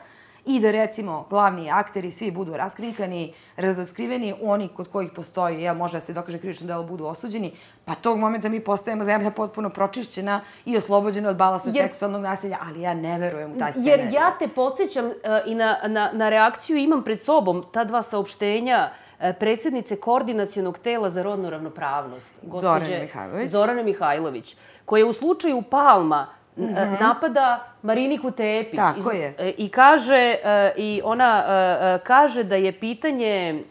i 0.46 0.60
da 0.60 0.70
recimo 0.70 1.26
glavni 1.30 1.70
akteri 1.70 2.12
svi 2.12 2.30
budu 2.30 2.56
raskrinkani, 2.56 3.32
razotkriveni, 3.56 4.34
oni 4.42 4.68
kod 4.68 4.88
kojih 4.88 5.10
postoji, 5.10 5.62
jel, 5.62 5.74
može 5.74 5.96
da 5.96 6.00
se 6.00 6.12
dokaže 6.12 6.38
krivično 6.38 6.66
delo, 6.66 6.82
budu 6.82 7.06
osuđeni, 7.06 7.52
pa 7.84 7.94
tog 7.94 8.18
momenta 8.18 8.48
mi 8.48 8.60
postajemo 8.60 9.04
zemlja 9.04 9.30
potpuno 9.30 9.70
pročišćena 9.70 10.40
i 10.64 10.76
oslobođena 10.76 11.28
od 11.28 11.36
balasta 11.36 11.70
jer, 11.74 11.88
seksualnog 11.88 12.22
nasilja, 12.22 12.58
ali 12.62 12.80
ja 12.80 12.94
ne 12.94 13.18
verujem 13.18 13.50
u 13.50 13.58
taj 13.58 13.72
scenarij. 13.72 14.04
Jer 14.04 14.12
ja 14.12 14.36
te 14.38 14.48
podsjećam 14.48 15.06
uh, 15.06 15.12
i 15.46 15.54
na, 15.54 15.76
na, 15.86 16.10
na 16.12 16.28
reakciju 16.28 16.76
imam 16.76 17.02
pred 17.02 17.22
sobom 17.22 17.64
ta 17.72 17.84
dva 17.84 18.02
saopštenja 18.02 18.90
uh, 18.90 19.26
predsednice 19.38 19.96
koordinacionog 19.96 20.78
tela 20.78 21.10
za 21.10 21.22
rodnu 21.22 21.50
ravnopravnost, 21.50 22.34
gospođe 22.42 22.84
Zorane 22.84 23.00
Mihajlović. 23.00 23.50
Zorane 23.50 23.82
Mihajlović, 23.82 24.56
koja 24.84 25.00
je 25.00 25.04
u 25.04 25.12
slučaju 25.12 25.62
Palma 25.62 26.26
mm 26.56 26.64
-hmm. 26.64 27.00
napada 27.00 27.64
Mariniku 27.82 28.30
Tepić. 28.30 28.76
Tako 28.76 29.10
je. 29.10 29.34
E, 29.38 29.52
I 29.58 29.68
kaže, 29.68 30.36
e, 30.44 30.72
i 30.76 31.00
ona 31.04 31.44
kaže 32.04 32.44
da 32.44 32.56
je 32.56 32.72
pitanje 32.72 33.62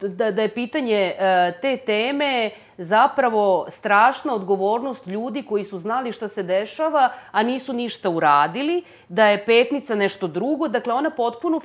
da, 0.00 0.30
da 0.30 0.42
je 0.42 0.48
pitanje 0.48 1.14
te 1.62 1.76
teme 1.76 2.50
zapravo 2.78 3.66
strašna 3.68 4.34
odgovornost 4.34 5.06
ljudi 5.06 5.42
koji 5.42 5.64
su 5.64 5.78
znali 5.78 6.12
šta 6.12 6.28
se 6.28 6.42
dešava, 6.42 7.12
a 7.30 7.42
nisu 7.42 7.72
ništa 7.72 8.10
uradili, 8.10 8.82
da 9.08 9.26
je 9.26 9.44
petnica 9.44 9.94
nešto 9.94 10.26
drugo. 10.26 10.68
Dakle, 10.68 10.92
ona 10.92 11.10
potpuno 11.10 11.60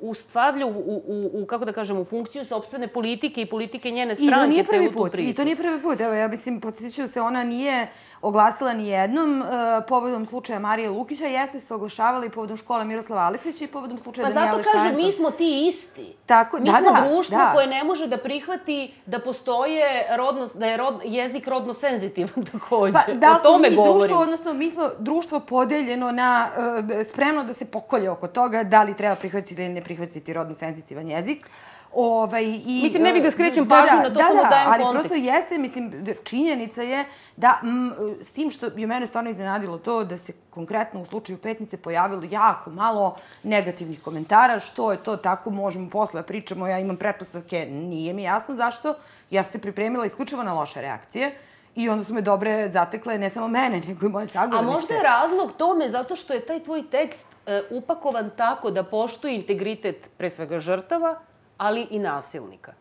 ustavlja 0.00 0.66
u, 0.66 0.70
u, 0.70 1.30
u, 1.32 1.46
kako 1.46 1.64
da 1.64 1.72
kažem, 1.72 1.98
u 1.98 2.04
funkciju 2.04 2.44
sobstvene 2.44 2.88
politike 2.88 3.42
i 3.42 3.46
politike 3.46 3.90
njene 3.90 4.14
stranke. 4.14 4.34
I 4.34 4.40
to 4.40 4.46
nije 4.46 4.64
prvi 4.64 4.92
put. 4.92 5.14
I 5.18 5.34
to 5.34 5.44
nije 5.44 5.56
prvi 5.56 5.82
put. 5.82 6.00
Evo, 6.00 6.14
ja 6.14 6.28
mislim, 6.28 6.60
podsjetit 6.60 7.12
se, 7.12 7.20
ona 7.20 7.44
nije 7.44 7.88
oglasila 8.22 8.72
ni 8.72 8.88
jednom 8.88 9.40
uh, 9.40 9.48
povodom 9.88 10.26
slučaja 10.26 10.58
Marije 10.58 10.90
Lukića, 10.90 11.26
jeste 11.26 11.60
se 11.60 11.74
oglašavali 11.74 12.30
povodom 12.30 12.56
škole 12.56 12.84
Miroslava 12.84 13.22
Aleksića 13.22 13.64
i 13.64 13.68
povodom 13.68 13.98
slučaja 13.98 14.26
pa 14.28 14.34
Danijela. 14.34 14.56
Pa 14.56 14.62
zato 14.62 14.78
kažem, 14.78 14.96
mi 14.96 15.12
smo 15.12 15.30
ti 15.30 15.68
isti. 15.68 16.16
Tako, 16.26 16.58
mi 16.58 16.64
da, 16.64 16.72
smo 16.72 16.90
da, 16.90 17.08
društvo 17.08 17.38
da. 17.38 17.52
koje 17.54 17.66
ne 17.66 17.84
može 17.84 18.06
da 18.06 18.16
prihvati 18.16 18.94
da 19.06 19.18
postoje 19.18 20.06
rodno, 20.40 20.60
da 20.60 20.66
je 20.66 20.76
rod, 20.76 21.00
jezik 21.04 21.48
rodno 21.48 21.72
senzitivan 21.72 22.44
takođe. 22.52 22.92
Pa, 22.92 23.12
da 23.14 23.36
o 23.36 23.42
tome 23.42 23.70
mi 23.70 23.76
govorim. 23.76 23.98
društvo, 23.98 24.22
odnosno 24.22 24.52
mi 24.52 24.70
smo 24.70 24.90
društvo 24.98 25.40
podeljeno 25.40 26.12
na, 26.12 26.48
uh, 26.56 27.06
spremno 27.06 27.44
da 27.44 27.54
se 27.54 27.64
pokolje 27.64 28.10
oko 28.10 28.28
toga 28.28 28.62
da 28.62 28.82
li 28.82 28.96
treba 28.96 29.14
prihvatiti 29.14 29.62
ili 29.62 29.74
ne 29.74 29.80
prihvatiti 29.80 30.32
rodno 30.32 30.54
senzitivan 30.54 31.08
jezik. 31.08 31.46
Ovaj, 31.94 32.44
i, 32.44 32.80
mislim, 32.82 33.02
ne 33.02 33.12
bih 33.12 33.22
da 33.22 33.30
skrećem 33.30 33.68
pažnju 33.68 33.96
da, 33.96 34.02
na 34.02 34.08
to, 34.08 34.10
da, 34.10 34.24
samo 34.24 34.42
da, 34.42 34.48
dajem 34.48 34.72
ali 34.72 34.82
kontekst. 34.84 35.08
prosto 35.08 35.24
jeste, 35.24 35.58
mislim, 35.58 36.06
činjenica 36.24 36.82
je 36.82 37.04
da, 37.36 37.60
m, 37.62 37.92
s 38.22 38.32
tim 38.32 38.50
što 38.50 38.66
je 38.76 38.86
mene 38.86 39.06
stvarno 39.06 39.30
iznenadilo 39.30 39.78
to 39.78 40.04
da 40.04 40.18
se 40.18 40.32
konkretno 40.50 41.00
u 41.00 41.06
slučaju 41.06 41.38
Petnice 41.38 41.76
pojavilo 41.76 42.22
jako 42.30 42.70
malo 42.70 43.16
negativnih 43.42 44.02
komentara, 44.02 44.60
što 44.60 44.92
je 44.92 44.98
to 44.98 45.16
tako, 45.16 45.50
možemo 45.50 45.90
posle 45.90 46.20
da 46.20 46.26
pričamo, 46.26 46.66
ja 46.66 46.78
imam 46.78 46.96
pretpostavke, 46.96 47.66
nije 47.70 48.12
mi 48.12 48.22
jasno 48.22 48.54
zašto, 48.54 48.94
ja 49.30 49.42
sam 49.42 49.52
se 49.52 49.58
pripremila 49.58 50.06
isključivo 50.06 50.42
na 50.42 50.54
loše 50.54 50.80
reakcije, 50.80 51.34
I 51.74 51.88
onda 51.88 52.04
su 52.04 52.14
me 52.14 52.20
dobre 52.20 52.70
zatekle, 52.72 53.18
ne 53.18 53.30
samo 53.30 53.48
mene, 53.48 53.80
nego 53.88 54.06
i 54.06 54.08
moje 54.08 54.28
sagovornice. 54.28 54.70
A 54.70 54.74
možda 54.74 54.94
je 54.94 55.02
razlog 55.02 55.52
tome 55.52 55.88
zato 55.88 56.16
što 56.16 56.32
je 56.32 56.46
taj 56.46 56.62
tvoj 56.62 56.82
tekst 56.90 57.26
e, 57.46 57.62
upakovan 57.70 58.30
tako 58.36 58.70
da 58.70 58.82
poštuje 58.82 59.34
integritet 59.34 60.10
pre 60.18 60.30
svega 60.30 60.60
žrtava, 60.60 61.20
ali 61.60 61.86
i 61.90 61.98
nasilnika. 61.98 62.72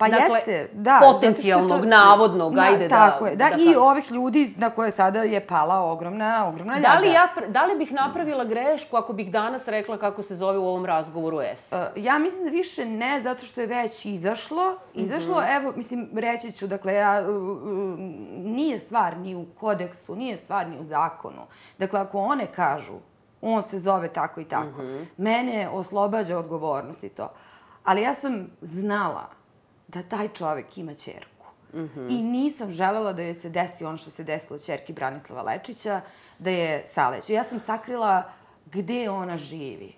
Pa 0.00 0.08
dakle, 0.08 0.36
jeste, 0.36 0.68
da. 0.72 1.00
Potencijalnog, 1.02 1.80
to, 1.80 1.86
navodnog, 1.86 2.54
na, 2.54 2.62
ajde 2.62 2.88
da... 2.88 3.10
Tako 3.10 3.26
je, 3.26 3.36
da, 3.36 3.44
da 3.44 3.50
i 3.50 3.66
kažem. 3.66 3.82
ovih 3.82 4.12
ljudi 4.12 4.54
na 4.56 4.70
koje 4.70 4.90
sada 4.90 5.22
je 5.22 5.46
pala 5.46 5.80
ogromna, 5.80 6.48
ogromna 6.48 6.74
ljaga. 6.74 6.88
Da 6.88 6.98
li, 6.98 7.08
ja, 7.08 7.28
da 7.48 7.64
li 7.64 7.78
bih 7.78 7.92
napravila 7.92 8.44
grešku 8.44 8.96
ako 8.96 9.12
bih 9.12 9.30
danas 9.30 9.68
rekla 9.68 9.98
kako 9.98 10.22
se 10.22 10.36
zove 10.36 10.58
u 10.58 10.68
ovom 10.68 10.86
razgovoru 10.86 11.40
S? 11.40 11.72
Uh, 11.72 11.78
ja 12.04 12.18
mislim 12.18 12.44
da 12.44 12.50
više 12.50 12.84
ne, 12.84 13.20
zato 13.22 13.46
što 13.46 13.60
je 13.60 13.66
već 13.66 14.04
izašlo. 14.04 14.76
Izašlo, 14.94 15.40
mm 15.40 15.44
-hmm. 15.44 15.56
evo, 15.56 15.72
mislim, 15.76 16.10
reći 16.16 16.52
ću, 16.52 16.66
dakle, 16.66 16.94
ja, 16.94 17.24
uh, 17.28 17.28
uh, 17.28 17.98
nije 18.38 18.80
stvar 18.80 19.16
ni 19.16 19.34
u 19.34 19.46
kodeksu, 19.60 20.16
nije 20.16 20.36
stvar 20.36 20.68
ni 20.68 20.80
u 20.80 20.84
zakonu. 20.84 21.46
Dakle, 21.78 22.00
ako 22.00 22.18
one 22.18 22.46
kažu, 22.46 22.94
on 23.40 23.62
se 23.62 23.78
zove 23.78 24.08
tako 24.08 24.40
i 24.40 24.44
tako, 24.44 24.82
mm 24.82 24.86
-hmm. 24.86 25.04
mene 25.16 25.68
oslobađa 25.68 26.38
odgovornosti 26.38 27.08
to. 27.08 27.32
Ali 27.84 28.02
ja 28.02 28.14
sam 28.14 28.50
znala 28.60 29.30
da 29.88 30.02
taj 30.02 30.28
čovek 30.28 30.78
ima 30.78 30.94
čerku. 30.94 31.46
Mm 31.74 31.78
-hmm. 31.78 32.06
I 32.10 32.22
nisam 32.22 32.72
želela 32.72 33.12
da 33.12 33.22
joj 33.22 33.34
se 33.34 33.48
desi 33.48 33.84
ono 33.84 33.96
što 33.96 34.10
se 34.10 34.24
desilo 34.24 34.58
čerki 34.58 34.92
Branislava 34.92 35.42
Lečića, 35.42 36.00
da 36.38 36.50
je 36.50 36.84
saleće. 36.86 37.32
Ja 37.32 37.44
sam 37.44 37.60
sakrila 37.60 38.22
gde 38.72 39.10
ona 39.10 39.36
živi. 39.36 39.92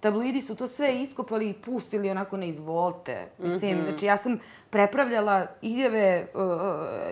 Tabloidi 0.00 0.42
su 0.42 0.54
to 0.54 0.68
sve 0.68 1.02
iskopali 1.02 1.50
i 1.50 1.54
pustili 1.54 2.10
onako 2.10 2.36
na 2.36 2.44
izvolte. 2.44 3.28
Mislim, 3.38 3.76
mm 3.76 3.80
-hmm. 3.80 3.88
znači 3.88 4.06
ja 4.06 4.16
sam 4.16 4.38
prepravljala 4.70 5.46
izjave 5.62 6.26
uh, 6.34 6.40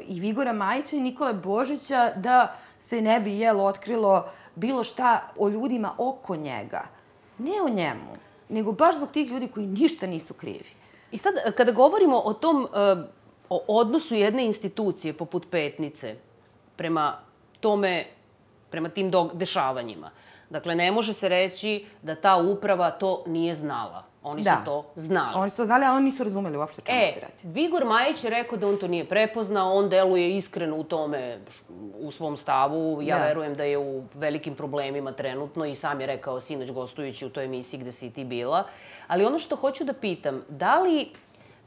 i 0.06 0.20
Vigora 0.20 0.52
Majića 0.52 0.96
i 0.96 1.00
Nikole 1.00 1.32
Božića 1.32 2.12
da 2.16 2.56
se 2.80 3.00
ne 3.00 3.20
bi 3.20 3.38
jelo 3.38 3.64
otkrilo 3.64 4.28
bilo 4.54 4.84
šta 4.84 5.28
o 5.38 5.48
ljudima 5.48 5.94
oko 5.98 6.36
njega. 6.36 6.82
Ne 7.38 7.62
o 7.64 7.68
njemu, 7.68 8.16
nego 8.48 8.72
baš 8.72 8.96
zbog 8.96 9.10
tih 9.10 9.30
ljudi 9.30 9.48
koji 9.48 9.66
ništa 9.66 10.06
nisu 10.06 10.34
krivi. 10.34 10.70
I 11.10 11.18
sad, 11.18 11.34
kada 11.56 11.72
govorimo 11.72 12.18
o 12.18 12.32
tom, 12.32 12.68
o 13.48 13.64
odnosu 13.68 14.14
jedne 14.14 14.44
institucije 14.44 15.12
poput 15.12 15.46
Petnice 15.50 16.16
prema 16.76 17.18
tome, 17.60 18.04
prema 18.70 18.88
tim 18.88 19.12
dešavanjima, 19.32 20.10
dakle, 20.50 20.74
ne 20.74 20.92
može 20.92 21.12
se 21.12 21.28
reći 21.28 21.84
da 22.02 22.14
ta 22.14 22.36
uprava 22.36 22.90
to 22.90 23.24
nije 23.26 23.54
znala. 23.54 24.04
Oni 24.26 24.42
da. 24.42 24.56
su 24.58 24.64
to 24.64 24.84
znali. 24.96 25.32
Oni 25.34 25.50
su 25.50 25.56
to 25.56 25.64
znali, 25.64 25.84
a 25.84 25.92
oni 25.92 26.04
nisu 26.04 26.24
razumeli 26.24 26.56
uopšte 26.56 26.82
čemu 26.82 26.98
e, 26.98 27.12
se 27.14 27.20
radi. 27.20 27.34
Vigor 27.42 27.84
Majić 27.84 28.24
je 28.24 28.30
rekao 28.30 28.58
da 28.58 28.68
on 28.68 28.76
to 28.76 28.88
nije 28.88 29.04
prepoznao, 29.04 29.72
on 29.72 29.88
deluje 29.88 30.36
iskreno 30.36 30.76
u 30.76 30.84
tome, 30.84 31.38
u 31.98 32.10
svom 32.10 32.36
stavu. 32.36 33.02
Ja 33.02 33.18
da. 33.18 33.24
verujem 33.24 33.54
da 33.54 33.64
je 33.64 33.78
u 33.78 34.04
velikim 34.14 34.54
problemima 34.54 35.12
trenutno 35.12 35.64
i 35.64 35.74
sam 35.74 36.00
je 36.00 36.06
rekao 36.06 36.40
sinoć 36.40 36.70
gostujući 36.70 37.26
u 37.26 37.30
toj 37.30 37.44
emisiji 37.44 37.80
gde 37.80 37.92
si 37.92 38.10
ti 38.10 38.24
bila. 38.24 38.64
Ali 39.06 39.24
ono 39.24 39.38
što 39.38 39.56
hoću 39.56 39.84
da 39.84 39.92
pitam, 39.92 40.42
da 40.48 40.80
li 40.80 41.08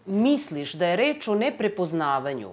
misliš 0.05 0.73
da 0.73 0.87
je 0.87 0.95
reč 0.95 1.27
o 1.27 1.35
neprepoznavanju 1.35 2.49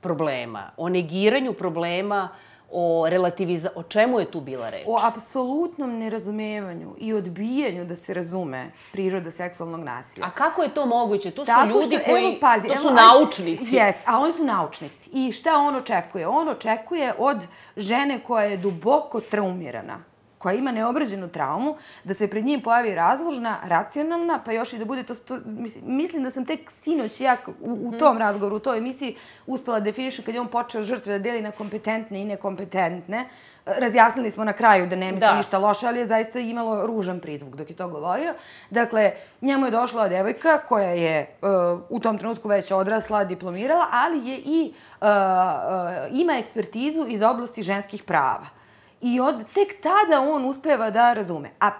problema, 0.00 0.70
o 0.76 0.88
negiranju 0.88 1.52
problema, 1.52 2.28
o 2.72 3.08
relativiza... 3.08 3.70
O 3.74 3.82
čemu 3.82 4.20
je 4.20 4.24
tu 4.24 4.40
bila 4.40 4.70
reč? 4.70 4.84
O 4.86 4.98
apsolutnom 5.02 5.98
nerazumevanju 5.98 6.94
i 6.98 7.12
odbijanju 7.14 7.84
da 7.84 7.96
se 7.96 8.14
razume 8.14 8.70
priroda 8.92 9.30
seksualnog 9.30 9.80
nasilja. 9.80 10.26
A 10.26 10.30
kako 10.30 10.62
je 10.62 10.74
to 10.74 10.86
moguće? 10.86 11.30
To 11.30 11.44
su 11.44 11.46
Tako 11.46 11.68
ljudi 11.68 11.96
što, 11.96 12.10
koji... 12.10 12.24
Evo, 12.24 12.36
pazi, 12.40 12.68
to 12.68 12.76
su 12.76 12.86
evo, 12.86 12.96
naučnici. 12.96 13.76
Jes, 13.76 13.96
a 14.06 14.18
oni 14.18 14.32
su 14.32 14.44
naučnici. 14.44 15.10
I 15.12 15.32
šta 15.32 15.56
on 15.56 15.76
očekuje? 15.76 16.28
On 16.28 16.48
očekuje 16.48 17.14
od 17.18 17.46
žene 17.76 18.18
koja 18.18 18.44
je 18.44 18.56
duboko 18.56 19.20
traumirana 19.20 20.11
koja 20.42 20.54
ima 20.54 20.72
neobrađenu 20.72 21.28
traumu, 21.28 21.76
da 22.04 22.14
se 22.14 22.28
pred 22.28 22.44
njim 22.44 22.60
pojavi 22.60 22.94
razložna, 22.94 23.58
racionalna, 23.64 24.40
pa 24.44 24.52
još 24.52 24.72
i 24.72 24.78
da 24.78 24.84
bude 24.84 25.02
to... 25.02 25.14
to 25.14 25.38
mislim, 25.46 25.84
mislim 25.86 26.22
da 26.22 26.30
sam 26.30 26.44
tek 26.44 26.70
sinoć 26.80 27.20
ja 27.20 27.36
u, 27.60 27.88
u 27.88 27.98
tom 27.98 28.18
razgovoru, 28.18 28.56
u 28.56 28.58
toj 28.58 28.78
emisiji 28.78 29.16
uspela 29.46 29.80
da 29.80 29.84
definišem 29.84 30.24
kad 30.24 30.34
je 30.34 30.40
on 30.40 30.48
počeo 30.48 30.82
žrtve 30.82 31.12
da 31.12 31.18
deli 31.18 31.42
na 31.42 31.50
kompetentne 31.50 32.20
i 32.20 32.24
nekompetentne. 32.24 33.28
Razjasnili 33.66 34.30
smo 34.30 34.44
na 34.44 34.52
kraju 34.52 34.86
da 34.86 34.96
ne 34.96 35.12
misli 35.12 35.26
da. 35.26 35.36
ništa 35.36 35.58
loše, 35.58 35.86
ali 35.86 35.98
je 35.98 36.06
zaista 36.06 36.38
imalo 36.38 36.86
ružan 36.86 37.20
prizvuk 37.20 37.54
dok 37.56 37.70
je 37.70 37.76
to 37.76 37.88
govorio. 37.88 38.34
Dakle, 38.70 39.12
njemu 39.40 39.66
je 39.66 39.70
došla 39.70 40.08
devojka 40.08 40.58
koja 40.58 40.90
je 40.90 41.36
uh, 41.42 41.80
u 41.88 42.00
tom 42.00 42.18
trenutku 42.18 42.48
već 42.48 42.72
odrasla, 42.72 43.24
diplomirala, 43.24 43.86
ali 43.92 44.28
je 44.28 44.38
i 44.38 44.72
uh, 45.00 45.06
uh, 45.06 46.18
ima 46.18 46.38
ekspertizu 46.38 47.06
iz 47.08 47.22
oblasti 47.22 47.62
ženskih 47.62 48.02
prava. 48.02 48.61
I 49.02 49.20
od, 49.20 49.44
tek 49.54 49.80
tada 49.82 50.20
on 50.20 50.44
uspeva 50.44 50.90
da 50.90 51.12
razume. 51.12 51.50
A 51.60 51.70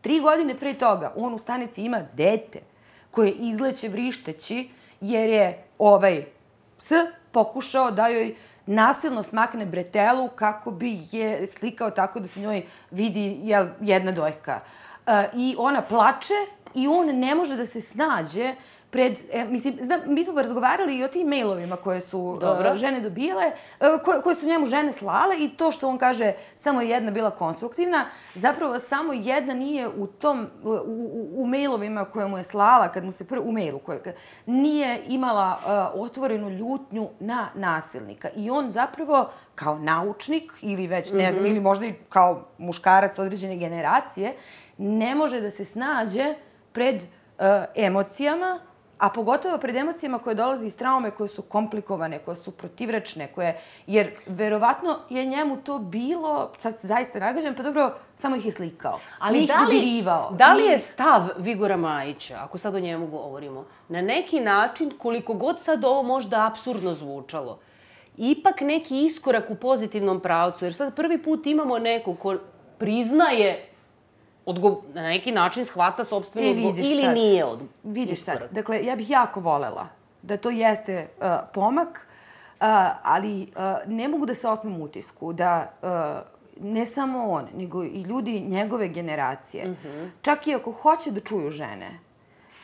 tri 0.00 0.20
godine 0.20 0.54
pre 0.54 0.74
toga 0.74 1.12
on 1.16 1.34
u 1.34 1.38
stanici 1.38 1.82
ima 1.82 2.00
dete 2.12 2.60
koje 3.10 3.30
izleće 3.30 3.88
vrišteći 3.88 4.68
jer 5.00 5.30
je 5.30 5.64
ovaj 5.78 6.24
S 6.78 6.90
pokušao 7.32 7.90
da 7.90 8.08
joj 8.08 8.34
nasilno 8.66 9.22
smakne 9.22 9.66
bretelu 9.66 10.28
kako 10.28 10.70
bi 10.70 11.00
je 11.12 11.46
slikao 11.46 11.90
tako 11.90 12.20
da 12.20 12.28
se 12.28 12.40
njoj 12.40 12.62
vidi 12.90 13.40
jel, 13.42 13.66
jedna 13.80 14.12
dojka. 14.12 14.60
Uh, 15.06 15.12
I 15.34 15.54
ona 15.58 15.82
plače 15.82 16.34
i 16.74 16.88
on 16.88 17.06
ne 17.06 17.34
može 17.34 17.56
da 17.56 17.66
se 17.66 17.80
snađe 17.80 18.54
pred, 18.96 19.18
e, 19.32 19.44
mislim, 19.44 19.78
znam, 19.82 20.00
mi 20.06 20.24
smo 20.24 20.42
razgovarali 20.42 20.96
i 20.96 21.04
o 21.04 21.08
tim 21.08 21.28
mailovima 21.28 21.76
koje 21.76 22.00
su 22.00 22.38
Dobro. 22.40 22.70
Uh, 22.70 22.76
žene 22.76 23.00
dobijale, 23.00 23.46
uh, 23.46 23.86
koje, 24.04 24.22
koje 24.22 24.36
su 24.36 24.46
njemu 24.46 24.66
žene 24.66 24.92
slale 24.92 25.36
i 25.38 25.48
to 25.48 25.72
što 25.72 25.88
on 25.88 25.98
kaže 25.98 26.32
samo 26.56 26.80
jedna 26.82 27.10
bila 27.10 27.30
konstruktivna, 27.30 28.06
zapravo 28.34 28.78
samo 28.78 29.12
jedna 29.12 29.54
nije 29.54 29.88
u 29.88 30.06
tom, 30.06 30.46
u, 30.62 30.70
u, 30.70 31.42
u 31.42 31.46
mailovima 31.46 32.04
koje 32.04 32.28
mu 32.28 32.38
je 32.38 32.44
slala, 32.44 32.88
kad 32.88 33.04
mu 33.04 33.12
se 33.12 33.24
prvo, 33.24 33.44
u 33.48 33.52
mailu, 33.52 33.78
koje, 33.78 34.14
nije 34.46 35.02
imala 35.08 35.58
uh, 35.94 36.00
otvorenu 36.02 36.50
ljutnju 36.50 37.08
na 37.20 37.48
nasilnika. 37.54 38.28
I 38.36 38.50
on 38.50 38.70
zapravo, 38.70 39.30
kao 39.54 39.78
naučnik, 39.78 40.52
ili 40.62 40.86
već, 40.86 41.12
ne 41.12 41.30
znam, 41.30 41.42
mm 41.42 41.46
-hmm. 41.46 41.50
ili 41.50 41.60
možda 41.60 41.86
i 41.86 41.94
kao 42.08 42.48
muškarac 42.58 43.18
određene 43.18 43.56
generacije, 43.56 44.34
ne 44.78 45.14
može 45.14 45.40
da 45.40 45.50
se 45.50 45.64
snađe 45.64 46.34
pred 46.72 46.96
uh, 46.96 47.44
emocijama 47.74 48.60
a 48.98 49.10
pogotovo 49.10 49.58
pred 49.58 49.76
emocijama 49.76 50.18
koje 50.18 50.34
dolaze 50.34 50.66
iz 50.66 50.76
traume, 50.76 51.10
koje 51.10 51.28
su 51.28 51.42
komplikovane, 51.42 52.18
koje 52.18 52.36
su 52.36 52.50
protivrečne, 52.50 53.26
koje, 53.26 53.60
jer 53.86 54.10
verovatno 54.26 54.98
je 55.10 55.24
njemu 55.24 55.56
to 55.56 55.78
bilo, 55.78 56.52
sad 56.58 56.74
zaista 56.82 57.18
nagađam, 57.18 57.54
pa 57.54 57.62
dobro, 57.62 57.94
samo 58.16 58.36
ih 58.36 58.46
je 58.46 58.52
slikao. 58.52 59.00
Ali 59.18 59.38
Nije 59.38 59.46
da 59.46 59.60
li, 59.60 59.64
dodirivao. 59.64 60.30
da 60.30 60.52
li 60.52 60.64
je 60.64 60.78
stav 60.78 61.28
Vigora 61.38 61.76
Majića, 61.76 62.38
ako 62.42 62.58
sad 62.58 62.74
o 62.74 62.80
njemu 62.80 63.06
govorimo, 63.06 63.64
na 63.88 64.02
neki 64.02 64.40
način, 64.40 64.92
koliko 64.98 65.34
god 65.34 65.60
sad 65.60 65.84
ovo 65.84 66.02
možda 66.02 66.46
absurdno 66.46 66.94
zvučalo, 66.94 67.58
ipak 68.16 68.60
neki 68.60 69.04
iskorak 69.04 69.50
u 69.50 69.54
pozitivnom 69.54 70.20
pravcu, 70.20 70.64
jer 70.64 70.74
sad 70.74 70.94
prvi 70.94 71.22
put 71.22 71.46
imamo 71.46 71.78
nekog 71.78 72.18
ko 72.18 72.36
priznaje 72.78 73.68
odgo 74.46 74.82
na 74.94 75.02
neki 75.02 75.32
način 75.32 75.64
shvata 75.64 76.04
sobstvenu 76.04 76.48
E, 76.48 76.50
odgovornost 76.50 76.90
ili 76.90 77.02
sad. 77.02 77.14
nije 77.14 77.44
od 77.44 77.58
Vidiš 77.82 78.24
sad, 78.24 78.48
dakle, 78.50 78.84
ja 78.84 78.96
bih 78.96 79.10
jako 79.10 79.40
volela 79.40 79.88
da 80.22 80.36
to 80.36 80.50
jeste 80.50 81.08
uh, 81.20 81.26
pomak, 81.54 82.06
ali 83.02 83.42
uh, 83.42 83.92
ne 83.92 84.08
mogu 84.08 84.26
da 84.26 84.34
se 84.34 84.48
otmem 84.48 84.80
utisku 84.80 85.32
da 85.32 85.72
uh, 85.82 85.88
ne 86.64 86.86
samo 86.86 87.30
on, 87.30 87.48
nego 87.54 87.84
i 87.84 88.02
ljudi 88.02 88.40
njegove 88.40 88.88
generacije, 88.88 89.66
mm 89.66 89.76
-hmm. 89.84 90.08
čak 90.22 90.46
i 90.46 90.54
ako 90.54 90.72
hoće 90.72 91.10
da 91.10 91.20
čuju 91.20 91.50
žene, 91.50 91.98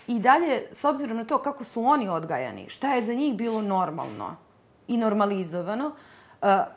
i 0.07 0.19
dalje, 0.19 0.63
s 0.73 0.85
obzirom 0.85 1.17
na 1.17 1.25
to 1.25 1.39
kako 1.39 1.65
su 1.65 1.85
oni 1.85 2.09
odgajani, 2.09 2.69
šta 2.69 2.95
je 2.95 3.03
za 3.03 3.15
njih 3.15 3.35
bilo 3.35 3.63
normalno 3.63 4.37
i 4.89 4.97
normalizovano, 4.97 5.87
uh, 5.87 5.93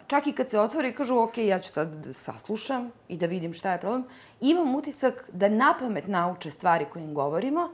čak 0.07 0.27
i 0.27 0.31
kad 0.31 0.49
se 0.49 0.59
otvore 0.59 0.89
i 0.89 0.93
kažu, 0.93 1.17
ok, 1.17 1.37
ja 1.37 1.59
ću 1.59 1.69
sad 1.69 1.87
da 2.05 2.13
saslušam 2.13 2.91
i 3.07 3.17
da 3.17 3.25
vidim 3.25 3.53
šta 3.53 3.71
je 3.71 3.79
problem, 3.79 4.03
imam 4.41 4.75
utisak 4.75 5.29
da 5.33 5.49
napamet 5.49 6.07
nauče 6.07 6.51
stvari 6.51 6.85
koje 6.93 7.03
im 7.03 7.13
govorimo, 7.13 7.69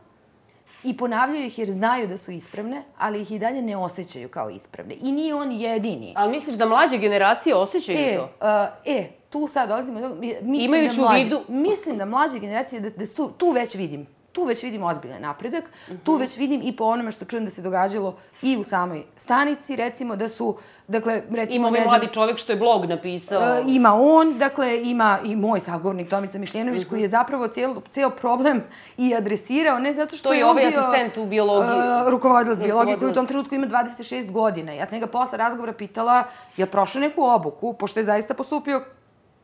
i 0.84 0.98
ponavljaju 0.98 1.46
ih 1.46 1.60
jer 1.60 1.72
znaju 1.72 2.08
da 2.08 2.18
su 2.18 2.32
ispravne, 2.32 2.84
ali 2.98 3.22
ih 3.22 3.32
i 3.32 3.40
dalje 3.40 3.62
ne 3.62 3.78
osjećaju 3.78 4.30
kao 4.30 4.50
ispravne. 4.50 4.96
I 5.02 5.12
nije 5.12 5.36
on 5.36 5.52
jedini. 5.52 6.14
Ali 6.18 6.32
misliš 6.32 6.56
da 6.56 6.66
mlađe 6.66 6.98
generacije 6.98 7.56
osjećaju 7.56 7.98
e, 7.98 8.18
to? 8.18 8.24
Uh, 8.24 8.48
e, 8.86 9.08
tu 9.30 9.48
sad 9.48 9.70
dolazimo 9.70 10.00
do... 10.00 10.16
Imajući 10.54 10.96
da 10.96 11.02
mlađe, 11.02 11.22
u 11.22 11.24
vidu... 11.24 11.42
Mislim 11.48 11.98
da 11.98 12.06
mlađe 12.06 12.40
generacije, 12.40 12.80
da, 12.80 12.90
da 12.90 13.06
tu, 13.08 13.32
tu 13.38 13.50
već 13.50 13.76
vidim 13.76 14.08
tu 14.32 14.44
već 14.44 14.64
vidim 14.64 14.84
ozbiljan 14.84 15.22
napredak, 15.22 15.64
uh 15.64 15.94
-huh. 15.94 15.98
tu 16.04 16.16
već 16.16 16.38
vidim 16.38 16.62
i 16.64 16.76
po 16.76 16.84
onome 16.84 17.12
što 17.12 17.26
čujem 17.26 17.46
da 17.46 17.52
se 17.52 17.62
događalo 17.62 18.16
i 18.42 18.58
u 18.58 18.64
samoj 18.64 19.04
stanici, 19.18 19.76
recimo 19.76 20.16
da 20.16 20.30
su, 20.30 20.58
dakle, 20.88 21.22
recimo... 21.32 21.56
Ima 21.56 21.68
ovaj 21.68 21.86
mladi 21.86 22.08
čovek 22.14 22.38
što 22.38 22.52
je 22.52 22.56
blog 22.56 22.86
napisao. 22.86 23.42
Uh, 23.42 23.76
ima 23.76 23.94
on, 23.94 24.38
dakle, 24.38 24.82
ima 24.84 25.20
i 25.26 25.36
moj 25.36 25.60
sagovornik 25.60 26.10
Tomica 26.10 26.38
Mišljenović, 26.38 26.82
uh 26.82 26.86
-huh. 26.86 26.90
koji 26.90 27.02
je 27.02 27.10
zapravo 27.10 27.48
cijel, 27.48 27.76
ceo 27.92 28.10
problem 28.10 28.64
i 28.98 29.16
adresirao, 29.16 29.80
ne 29.80 29.94
zato 29.94 30.18
što 30.18 30.30
to 30.30 30.34
je, 30.34 30.40
je 30.40 30.46
ovaj 30.46 30.68
asistent 30.68 31.18
u 31.18 31.26
biologiji. 31.26 31.78
Uh, 31.78 32.10
rukovodilac 32.10 32.60
biologije, 32.60 32.98
koji 32.98 33.12
u 33.12 33.14
tom 33.14 33.28
trenutku 33.28 33.56
ima 33.56 33.68
26 33.68 34.32
godina. 34.32 34.72
Ja 34.72 34.86
sam 34.86 34.94
njega 34.94 35.08
posle 35.08 35.38
razgovora 35.38 35.74
pitala, 35.74 36.24
je 36.58 36.66
prošao 36.66 37.02
neku 37.02 37.24
obuku, 37.24 37.74
pošto 37.74 38.00
je 38.00 38.06
zaista 38.06 38.34
postupio 38.34 38.84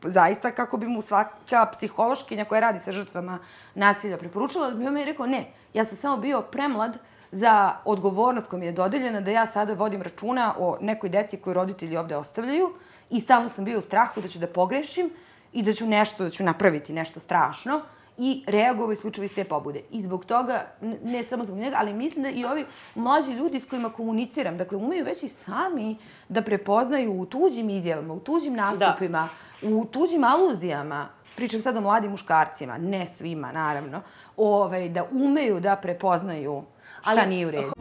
zaista 0.02 0.50
kako 0.50 0.76
bi 0.76 0.86
mu 0.86 1.02
svaka 1.02 1.66
psihološkinja 1.72 2.44
koja 2.44 2.60
radi 2.60 2.80
sa 2.80 2.92
žrtvama 2.92 3.38
nasilja 3.74 4.16
preporučila, 4.16 4.70
da 4.70 4.76
bi 4.76 4.86
on 4.86 4.94
mi 4.94 5.04
rekao 5.04 5.26
ne, 5.26 5.50
ja 5.74 5.84
sam 5.84 5.96
samo 5.96 6.16
bio 6.16 6.42
premlad 6.42 6.98
za 7.32 7.74
odgovornost 7.84 8.46
koja 8.46 8.60
mi 8.60 8.66
je 8.66 8.72
dodeljena 8.72 9.20
da 9.20 9.30
ja 9.30 9.46
sada 9.46 9.74
vodim 9.74 10.02
računa 10.02 10.54
o 10.58 10.78
nekoj 10.80 11.10
deci 11.10 11.36
koju 11.36 11.54
roditelji 11.54 11.96
ovde 11.96 12.16
ostavljaju 12.16 12.72
i 13.10 13.20
stalno 13.20 13.48
sam 13.48 13.64
bio 13.64 13.78
u 13.78 13.82
strahu 13.82 14.20
da 14.20 14.28
ću 14.28 14.38
da 14.38 14.46
pogrešim 14.46 15.10
i 15.52 15.62
da 15.62 15.72
ću 15.72 15.86
nešto, 15.86 16.24
da 16.24 16.30
ću 16.30 16.44
napraviti 16.44 16.92
nešto 16.92 17.20
strašno 17.20 17.82
i 18.18 18.44
reagovao 18.46 18.92
isključivo 18.92 19.24
iz 19.24 19.34
te 19.34 19.44
pobude. 19.44 19.80
I 19.90 20.02
zbog 20.02 20.24
toga, 20.24 20.66
ne 21.04 21.22
samo 21.22 21.44
zbog 21.44 21.58
njega, 21.58 21.76
ali 21.80 21.92
mislim 21.92 22.22
da 22.22 22.30
i 22.30 22.44
ovi 22.44 22.64
mlađi 22.94 23.32
ljudi 23.32 23.60
s 23.60 23.64
kojima 23.64 23.90
komuniciram, 23.90 24.58
dakle, 24.58 24.78
umeju 24.78 25.04
već 25.04 25.22
i 25.22 25.28
sami 25.28 25.96
da 26.28 26.42
prepoznaju 26.42 27.20
u 27.20 27.26
tuđim 27.26 27.70
izjavama, 27.70 28.14
u 28.14 28.20
tuđim 28.20 28.54
da. 28.54 28.70
nastupima, 28.70 29.28
da 29.62 29.68
u 29.68 29.84
tuđim 29.84 30.24
aluzijama, 30.24 31.08
pričam 31.36 31.62
sad 31.62 31.76
o 31.76 31.80
mladim 31.80 32.10
muškarcima, 32.10 32.78
ne 32.78 33.06
svima, 33.06 33.52
naravno, 33.52 34.00
ovaj, 34.36 34.88
da 34.88 35.04
umeju 35.12 35.60
da 35.60 35.76
prepoznaju 35.76 36.62
šta 37.00 37.10
Ali... 37.10 37.26
nije 37.26 37.46
u 37.46 37.50
redu. 37.50 37.72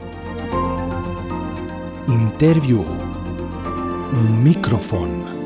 Intervju 2.22 2.84
Mikrofon 4.44 5.37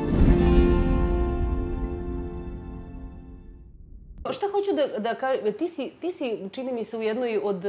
Šta 4.32 4.46
hoću 4.52 4.72
da, 4.72 4.98
da 4.98 5.14
kažem, 5.14 5.52
ti 5.52 5.68
si, 5.68 5.92
ti 6.00 6.12
si, 6.12 6.48
čini 6.52 6.72
mi 6.72 6.84
se, 6.84 6.96
u 6.96 7.02
jednoj 7.02 7.40
od 7.42 7.64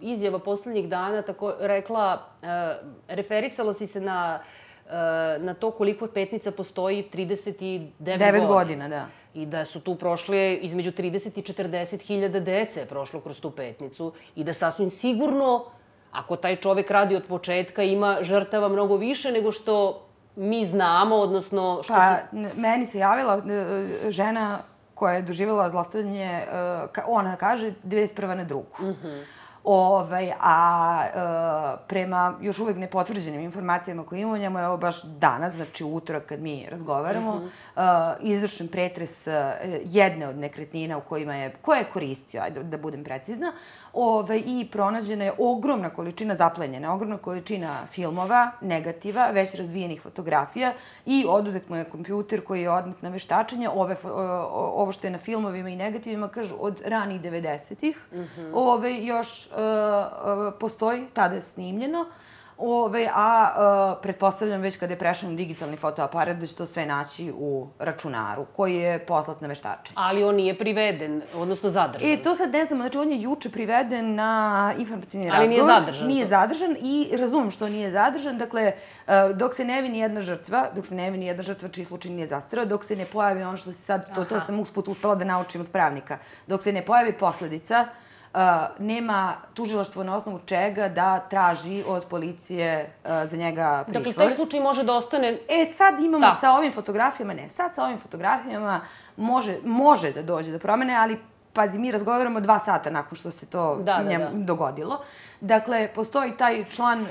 izjava 0.00 0.38
poslednjih 0.38 0.88
dana 0.88 1.22
tako 1.22 1.54
rekla, 1.60 2.26
uh, 2.42 2.48
referisala 3.08 3.74
si 3.74 3.86
se 3.86 4.00
na 4.00 4.40
uh, 4.84 4.92
na 5.38 5.54
to 5.54 5.70
koliko 5.70 6.06
petnica 6.06 6.50
postoji 6.50 7.08
39 7.14 7.90
9 8.00 8.46
godina. 8.46 8.88
da. 8.88 9.06
I 9.34 9.46
da 9.46 9.64
su 9.64 9.80
tu 9.80 9.94
prošle 9.94 10.54
između 10.54 10.92
30 10.92 11.38
i 11.38 11.42
40 11.42 12.06
hiljada 12.06 12.40
dece 12.40 12.86
prošlo 12.86 13.20
kroz 13.20 13.40
tu 13.40 13.50
petnicu 13.50 14.12
i 14.36 14.44
da 14.44 14.52
sasvim 14.52 14.90
sigurno, 14.90 15.64
ako 16.12 16.36
taj 16.36 16.56
čovek 16.56 16.90
radi 16.90 17.16
od 17.16 17.24
početka, 17.28 17.82
ima 17.82 18.18
žrtava 18.20 18.68
mnogo 18.68 18.96
više 18.96 19.32
nego 19.32 19.52
što 19.52 20.06
mi 20.36 20.64
znamo, 20.64 21.16
odnosno... 21.16 21.80
Što 21.82 21.94
pa, 21.94 22.18
su... 22.30 22.36
meni 22.56 22.86
se 22.86 22.98
javila 22.98 23.42
e, 23.48 24.10
žena 24.10 24.62
koja 24.94 25.14
je 25.14 25.22
doživjela 25.22 25.70
zlostavljanje, 25.70 26.24
e, 26.24 26.46
ona 27.06 27.36
kaže 27.36 27.72
21. 27.84 28.34
na 28.34 28.44
drugu. 28.44 28.76
Mm 28.80 28.84
-hmm. 28.84 29.22
Ovaj, 29.64 30.32
a 30.40 31.04
e, 31.04 31.86
prema 31.88 32.38
još 32.40 32.58
uvek 32.58 32.76
nepotvrđenim 32.76 33.40
informacijama 33.40 34.06
koje 34.06 34.20
imamo 34.20 34.38
njemu, 34.38 34.58
evo 34.58 34.76
baš 34.76 35.02
danas, 35.02 35.52
znači 35.52 35.84
utorak 35.84 36.26
kad 36.26 36.40
mi 36.40 36.66
razgovaramo, 36.70 37.34
mm 37.34 37.50
-hmm. 37.76 38.12
e, 38.12 38.16
izvršen 38.20 38.68
pretres 38.68 39.26
e, 39.26 39.58
jedne 39.84 40.28
od 40.28 40.36
nekretnina 40.36 40.98
u 40.98 41.00
kojima 41.00 41.34
je, 41.34 41.54
koje 41.62 41.78
je 41.78 41.84
koristio, 41.92 42.40
ajde 42.42 42.62
da 42.62 42.76
budem 42.78 43.04
precizna, 43.04 43.52
Ove, 43.94 44.38
I 44.38 44.68
pronađena 44.72 45.24
je 45.24 45.32
ogromna 45.38 45.90
količina 45.90 46.34
zaplenjena, 46.34 46.94
ogromna 46.94 47.16
količina 47.16 47.86
filmova, 47.86 48.50
negativa, 48.60 49.30
već 49.30 49.54
razvijenih 49.54 50.00
fotografija 50.00 50.72
i 51.06 51.24
oduzet 51.28 51.68
mu 51.68 51.76
je 51.76 51.84
kompjuter 51.84 52.44
koji 52.44 52.62
je 52.62 52.70
odnet 52.70 53.02
na 53.02 53.08
veštačenje. 53.08 53.68
Ove, 53.68 53.96
ovo 54.52 54.92
što 54.92 55.06
je 55.06 55.10
na 55.10 55.18
filmovima 55.18 55.68
i 55.68 55.76
negativima, 55.76 56.28
kažu, 56.28 56.54
od 56.58 56.82
ranih 56.84 57.20
90-ih. 57.20 57.98
Mm 58.12 58.16
-hmm. 58.18 58.50
Ove, 58.54 59.04
još 59.04 59.48
postoji, 60.60 61.06
tada 61.12 61.34
je 61.34 61.42
snimljeno. 61.42 62.06
Ove, 62.58 63.08
a 63.14 63.54
uh, 63.94 64.02
pretpostavljam 64.02 64.60
već 64.60 64.76
kada 64.76 64.92
je 64.92 64.98
prešao 64.98 65.30
na 65.30 65.36
digitalni 65.36 65.76
fotoaparat 65.76 66.36
da 66.36 66.46
će 66.46 66.54
to 66.54 66.66
sve 66.66 66.86
naći 66.86 67.32
u 67.36 67.68
računaru 67.78 68.46
koji 68.56 68.74
je 68.74 68.98
poslat 69.06 69.40
na 69.40 69.48
veštačenje. 69.48 69.94
Ali 69.94 70.24
on 70.24 70.34
nije 70.34 70.58
priveden, 70.58 71.22
odnosno 71.34 71.68
zadržan. 71.68 72.10
E, 72.10 72.22
to 72.22 72.36
sad 72.36 72.52
ne 72.52 72.64
znamo. 72.64 72.82
Znači, 72.82 72.98
on 72.98 73.10
je 73.10 73.22
juče 73.22 73.50
priveden 73.50 74.14
na 74.14 74.72
informacijni 74.78 75.24
razgovor. 75.24 75.40
Ali 75.40 75.48
nije 75.48 75.64
zadržan. 75.64 76.08
Nije 76.08 76.24
to. 76.24 76.30
zadržan 76.30 76.76
i 76.82 77.16
razumem 77.16 77.50
što 77.50 77.68
nije 77.68 77.90
zadržan. 77.90 78.38
Dakle, 78.38 78.72
uh, 79.06 79.12
dok 79.36 79.54
se 79.54 79.64
ne 79.64 79.82
vini 79.82 79.98
jedna 79.98 80.22
žrtva, 80.22 80.68
dok 80.76 80.86
se 80.86 80.94
ne 80.94 81.10
vini 81.10 81.26
jedna 81.26 81.42
žrtva 81.42 81.68
čiji 81.68 81.84
slučaj 81.84 82.10
nije 82.10 82.26
zastarao, 82.26 82.64
dok 82.64 82.84
se 82.84 82.96
ne 82.96 83.06
pojavi 83.06 83.42
ono 83.42 83.56
što 83.56 83.72
se 83.72 83.78
sad, 83.78 84.14
to, 84.14 84.24
to 84.24 84.40
sam 84.40 84.60
usput 84.60 84.88
uspela 84.88 85.14
da 85.14 85.24
naučim 85.24 85.60
od 85.60 85.70
pravnika, 85.72 86.18
dok 86.46 86.62
se 86.62 86.72
ne 86.72 86.82
pojavi 86.82 87.12
posledica, 87.12 87.86
nema 88.78 89.34
tužilaštvo 89.54 90.04
na 90.04 90.16
osnovu 90.16 90.40
čega 90.46 90.88
da 90.88 91.20
traži 91.20 91.84
od 91.86 92.04
policije 92.04 92.92
uh, 93.04 93.10
za 93.30 93.36
njega 93.36 93.84
pritvor. 93.86 94.04
Dakle, 94.04 94.24
taj 94.24 94.34
slučaj 94.34 94.60
može 94.60 94.84
da 94.84 94.94
ostane... 94.94 95.38
E, 95.48 95.72
sad 95.76 96.00
imamo 96.00 96.26
Tako. 96.26 96.40
sa 96.40 96.52
ovim 96.52 96.72
fotografijama, 96.72 97.34
ne, 97.34 97.48
sad 97.48 97.74
sa 97.74 97.84
ovim 97.84 97.98
fotografijama 97.98 98.80
može, 99.16 99.58
može 99.64 100.12
da 100.12 100.22
dođe 100.22 100.52
do 100.52 100.58
promene, 100.58 100.96
ali 100.96 101.18
pazi, 101.52 101.78
mi 101.78 101.92
razgovaramo 101.92 102.40
dva 102.40 102.58
sata 102.58 102.90
nakon 102.90 103.18
što 103.18 103.30
se 103.30 103.46
to 103.46 103.76
da, 103.76 104.02
da, 104.08 104.18
da. 104.18 104.30
dogodilo. 104.32 105.00
Dakle, 105.40 105.88
postoji 105.94 106.36
taj 106.36 106.64
član 106.64 107.00
uh, 107.00 107.06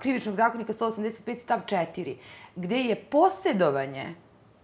krivičnog 0.00 0.34
zakonika 0.34 0.72
185 0.72 1.42
stav 1.42 1.60
4, 1.66 2.16
gde 2.56 2.76
je 2.76 2.94
posjedovanje 2.94 4.14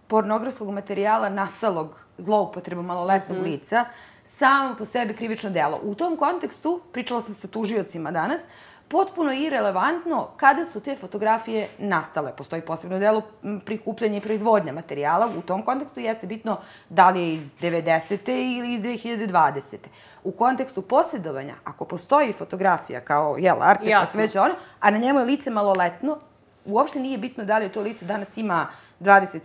pornografskog 0.07 0.69
materijala 0.69 1.29
nastalog 1.29 1.99
zloupotrebom 2.17 2.85
maloletnog 2.85 3.37
mm 3.37 3.41
-hmm. 3.41 3.45
lica 3.45 3.85
samo 4.27 4.75
po 4.75 4.85
sebi 4.85 5.13
krivično 5.13 5.49
delo. 5.49 5.79
U 5.83 5.95
tom 5.95 6.17
kontekstu, 6.17 6.81
pričala 6.91 7.21
sam 7.21 7.33
sa 7.33 7.47
tužiocima 7.47 8.11
danas, 8.11 8.41
potpuno 8.87 9.33
irelevantno 9.33 10.27
kada 10.37 10.65
su 10.65 10.79
te 10.79 10.95
fotografije 10.95 11.67
nastale. 11.77 12.35
Postoji 12.35 12.61
posebno 12.61 12.99
delo 12.99 13.21
prikupljanja 13.65 14.17
i 14.17 14.21
proizvodnja 14.21 14.73
materijala. 14.73 15.29
U 15.37 15.41
tom 15.41 15.61
kontekstu 15.61 15.99
jeste 15.99 16.27
bitno 16.27 16.57
da 16.89 17.09
li 17.09 17.21
je 17.21 17.33
iz 17.33 17.41
90. 17.61 18.57
ili 18.57 18.73
iz 18.73 18.81
2020. 18.81 19.77
U 20.23 20.31
kontekstu 20.31 20.81
posjedovanja, 20.81 21.55
ako 21.63 21.85
postoji 21.85 22.33
fotografija 22.33 23.01
kao, 23.01 23.37
jel, 23.39 23.57
artefakt, 23.61 24.13
već 24.13 24.35
ono, 24.35 24.55
a 24.79 24.91
na 24.91 24.97
njemu 24.97 25.19
je 25.19 25.25
lice 25.25 25.49
maloletno, 25.49 26.17
uopšte 26.65 26.99
nije 26.99 27.17
bitno 27.17 27.43
da 27.45 27.57
li 27.57 27.65
je 27.65 27.71
to 27.71 27.81
lice 27.81 28.05
danas 28.05 28.37
ima 28.37 28.67
25, 28.99 29.39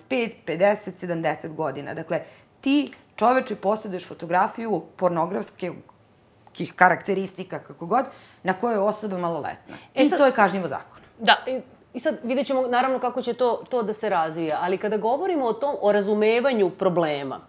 50, 0.46 0.76
70 1.00 1.54
godina. 1.54 1.94
Dakle, 1.94 2.22
ti 2.60 2.92
čoveče 3.22 3.56
posjeduješ 3.56 4.06
fotografiju 4.08 4.82
pornografskih 4.96 6.72
karakteristika, 6.76 7.58
kako 7.58 7.86
god, 7.86 8.04
na 8.42 8.52
kojoj 8.52 8.74
je 8.74 8.80
osoba 8.80 9.18
maloletna. 9.18 9.76
E, 9.94 10.02
I 10.02 10.08
sad, 10.08 10.18
to 10.18 10.26
je 10.26 10.32
kažnjivo 10.32 10.68
zakon. 10.68 10.98
Da, 11.18 11.36
i, 11.46 11.60
i 11.94 12.00
sad 12.00 12.18
vidjet 12.22 12.46
ćemo 12.46 12.66
naravno 12.66 12.98
kako 12.98 13.22
će 13.22 13.34
to, 13.34 13.62
to 13.70 13.82
da 13.82 13.92
se 13.92 14.08
razvija, 14.08 14.58
ali 14.62 14.78
kada 14.78 14.96
govorimo 14.96 15.46
o 15.46 15.52
tom, 15.52 15.76
o 15.80 15.92
razumevanju 15.92 16.70
problema, 16.70 17.40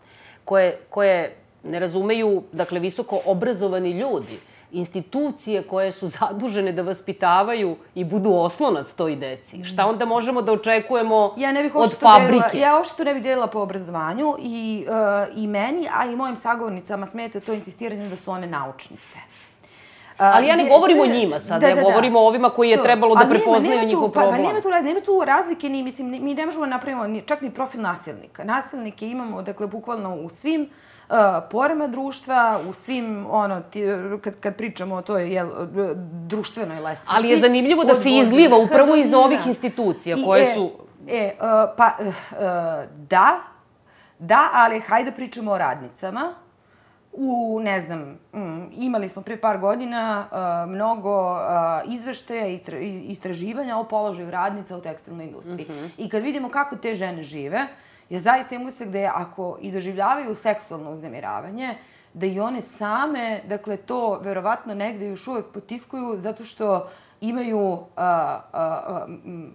koje, 0.46 0.78
koje 0.90 1.36
ne 1.64 1.80
razumeju, 1.80 2.44
dakle, 2.52 2.80
visoko 2.80 3.20
obrazovani 3.26 3.92
ljudi, 3.92 4.40
institucije 4.74 5.64
koje 5.64 5.92
su 5.92 6.08
zadužene 6.08 6.72
da 6.72 6.82
vaspitavaju 6.82 7.76
i 7.96 8.04
budu 8.04 8.34
oslonac 8.34 8.94
toj 8.94 9.16
deci. 9.16 9.64
Šta 9.64 9.86
onda 9.86 10.06
možemo 10.06 10.42
da 10.42 10.52
očekujemo 10.52 11.34
ja 11.38 11.52
ne 11.52 11.64
bih 11.64 11.76
od 11.76 11.96
fabrike? 12.00 12.50
Delila, 12.52 12.68
ja 12.68 12.78
uopšte 12.78 13.06
ne 13.06 13.14
bih 13.14 13.24
delila 13.24 13.48
po 13.48 13.60
obrazovanju 13.60 14.36
i, 14.40 14.86
uh, 14.88 15.38
i 15.38 15.48
meni, 15.48 15.88
a 15.94 16.06
i 16.06 16.16
mojim 16.16 16.38
sagovornicama 16.38 17.08
smeta 17.08 17.40
to 17.40 17.54
insistiranje 17.54 18.10
da 18.10 18.18
su 18.18 18.32
one 18.32 18.48
naučnice. 18.48 19.20
Ali 20.18 20.48
ja 20.48 20.56
ne 20.56 20.70
govorim 20.70 21.00
o 21.00 21.06
njima 21.06 21.40
sad, 21.40 21.62
da, 21.62 21.68
ja 21.68 21.76
da, 21.76 21.82
da. 21.82 21.88
govorim 21.88 22.16
o 22.16 22.20
ovima 22.20 22.50
koji 22.50 22.70
je 22.70 22.78
to. 22.78 22.84
trebalo 22.84 23.16
da 23.16 23.26
prepoznaju 23.30 23.88
njihov 23.88 24.12
problem. 24.12 24.32
Pa, 24.32 24.38
pa 24.38 24.48
nema, 24.48 24.62
tu, 24.62 24.70
nema 24.70 25.02
tu 25.02 25.24
razlike, 25.26 25.70
ni, 25.70 25.84
mislim, 25.84 26.10
mi 26.10 26.34
ne 26.34 26.46
možemo 26.46 26.66
da 26.66 26.70
napravimo 26.70 27.08
ni, 27.08 27.22
čak 27.22 27.42
ni 27.42 27.52
profil 27.52 27.82
nasilnika. 27.82 28.44
Nasilnike 28.44 29.08
imamo, 29.08 29.42
dakle, 29.42 29.68
bukvalno 29.68 30.16
u 30.16 30.30
svim 30.30 30.62
uh, 30.62 30.68
porema 31.52 31.88
društva, 31.88 32.60
u 32.70 32.74
svim, 32.74 33.26
ono, 33.30 33.62
ti, 33.62 33.84
kad, 34.22 34.40
kad 34.40 34.56
pričamo 34.56 34.96
o 34.96 35.02
toj 35.02 35.34
jel, 35.34 35.50
društvenoj 36.28 36.80
lestvici. 36.80 37.14
Ali 37.18 37.30
je 37.30 37.38
zanimljivo 37.38 37.84
da 37.84 37.96
se 37.96 38.10
izliva 38.10 38.58
upravo 38.58 38.96
iz 38.96 39.14
ovih 39.26 39.48
institucija 39.48 40.18
koje 40.26 40.52
I, 40.52 40.54
su... 40.56 40.72
E, 41.08 41.18
e 41.18 41.34
uh, 41.34 41.46
pa, 41.78 41.92
uh, 42.00 42.08
da, 42.98 43.40
da, 44.20 44.50
ali 44.54 44.80
hajde 44.80 45.12
da 45.12 45.16
pričamo 45.16 45.52
o 45.52 45.58
radnicama 45.58 46.34
U, 47.14 47.60
ne 47.64 47.82
znam, 47.82 48.20
mm, 48.34 48.72
imali 48.78 49.10
smo 49.10 49.22
pre 49.22 49.38
par 49.38 49.58
godina 49.58 50.26
uh, 50.32 50.72
mnogo 50.72 51.34
uh, 51.34 51.94
izveštaja 51.94 52.48
i 52.48 52.54
istra, 52.54 52.78
istraživanja 52.80 53.78
o 53.78 53.84
položaju 53.84 54.32
radnica 54.32 54.78
u 54.78 54.82
tekstilnoj 54.82 55.26
industriji. 55.26 55.66
Mm 55.70 55.74
-hmm. 55.74 55.90
I 55.98 56.10
kad 56.10 56.24
vidimo 56.24 56.50
kako 56.50 56.76
te 56.76 56.96
žene 56.96 57.24
žive, 57.24 57.68
ja 58.10 58.20
zaista 58.20 58.56
imam 58.56 58.68
utisak 58.68 58.90
da 58.90 59.00
je 59.00 59.12
ako 59.14 59.58
i 59.62 59.72
doživljavaju 59.72 60.36
seksualno 60.36 60.92
uznemiravanje, 60.92 61.76
da 62.14 62.26
i 62.26 62.40
one 62.40 62.62
same, 62.62 63.42
dakle, 63.48 63.78
to 63.78 64.20
verovatno 64.24 64.74
negde 64.74 65.08
još 65.08 65.28
uvek 65.28 65.46
potiskuju 65.54 66.18
zato 66.18 66.46
što 66.46 66.90
imaju 67.22 67.60
uh, 67.60 67.78
uh, 67.78 69.08
uh, 69.26 69.54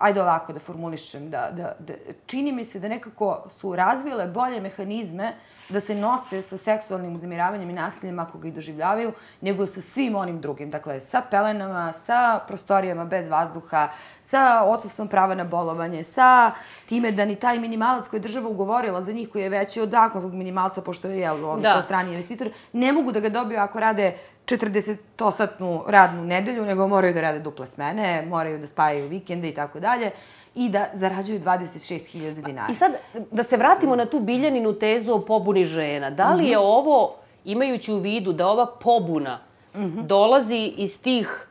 ajde 0.00 0.22
ovako 0.22 0.52
da 0.52 0.60
formulišem, 0.60 1.30
da, 1.30 1.50
da, 1.52 1.74
da, 1.78 1.94
čini 2.26 2.52
mi 2.52 2.64
se 2.64 2.80
da 2.80 2.88
nekako 2.88 3.48
su 3.60 3.76
razvile 3.76 4.26
bolje 4.26 4.60
mehanizme 4.60 5.34
da 5.68 5.80
se 5.80 5.94
nose 5.94 6.42
sa 6.42 6.58
seksualnim 6.58 7.14
uznemiravanjem 7.14 7.70
i 7.70 7.72
nasiljem 7.72 8.18
ako 8.18 8.38
ga 8.38 8.48
i 8.48 8.52
doživljavaju, 8.52 9.12
nego 9.40 9.66
sa 9.66 9.80
svim 9.80 10.16
onim 10.16 10.40
drugim. 10.40 10.70
Dakle, 10.70 11.00
sa 11.00 11.22
pelenama, 11.30 11.92
sa 11.92 12.40
prostorijama 12.48 13.04
bez 13.04 13.28
vazduha, 13.28 13.88
sa 14.30 14.64
odsustvom 14.64 15.08
prava 15.08 15.34
na 15.34 15.44
bolovanje, 15.44 16.04
sa 16.04 16.52
time 16.86 17.12
da 17.12 17.24
ni 17.24 17.36
taj 17.36 17.58
minimalac 17.58 18.08
koji 18.08 18.18
je 18.18 18.22
država 18.22 18.48
ugovorila 18.48 19.02
za 19.02 19.12
njih, 19.12 19.28
koji 19.28 19.42
je 19.42 19.48
veći 19.48 19.80
od 19.80 19.90
zakonskog 19.90 20.34
minimalca, 20.34 20.82
pošto 20.82 21.08
je 21.08 21.18
jel, 21.20 21.44
on 21.44 21.60
da. 21.60 21.82
strani 21.84 22.10
investitor, 22.10 22.48
ne 22.72 22.92
mogu 22.92 23.12
da 23.12 23.20
ga 23.20 23.28
dobiju 23.28 23.60
ako 23.60 23.80
rade 23.80 24.12
40-osatnu 24.46 25.82
radnu 25.86 26.24
nedelju, 26.24 26.64
nego 26.64 26.88
moraju 26.88 27.14
da 27.14 27.20
rade 27.20 27.38
duple 27.38 27.66
smene, 27.66 28.26
moraju 28.26 28.58
da 28.58 28.66
spajaju 28.66 29.08
vikende 29.08 29.48
i 29.48 29.54
tako 29.54 29.80
dalje 29.80 30.10
i 30.54 30.68
da 30.68 30.86
zarađuju 30.92 31.40
26.000 31.40 32.42
dinara. 32.42 32.72
I 32.72 32.74
sad, 32.74 32.92
da 33.30 33.42
se 33.42 33.56
vratimo 33.56 33.96
na 33.96 34.06
tu 34.06 34.20
biljaninu 34.20 34.72
tezu 34.72 35.12
o 35.12 35.20
pobuni 35.20 35.64
žena. 35.64 36.10
Da 36.10 36.34
li 36.34 36.48
je 36.48 36.56
mhm. 36.56 36.66
ovo, 36.66 37.14
imajući 37.44 37.92
u 37.92 37.98
vidu 37.98 38.32
da 38.32 38.48
ova 38.48 38.66
pobuna 38.66 39.38
mm 39.74 39.80
-hmm. 39.80 40.06
dolazi 40.06 40.72
iz 40.76 41.02
tih 41.02 41.49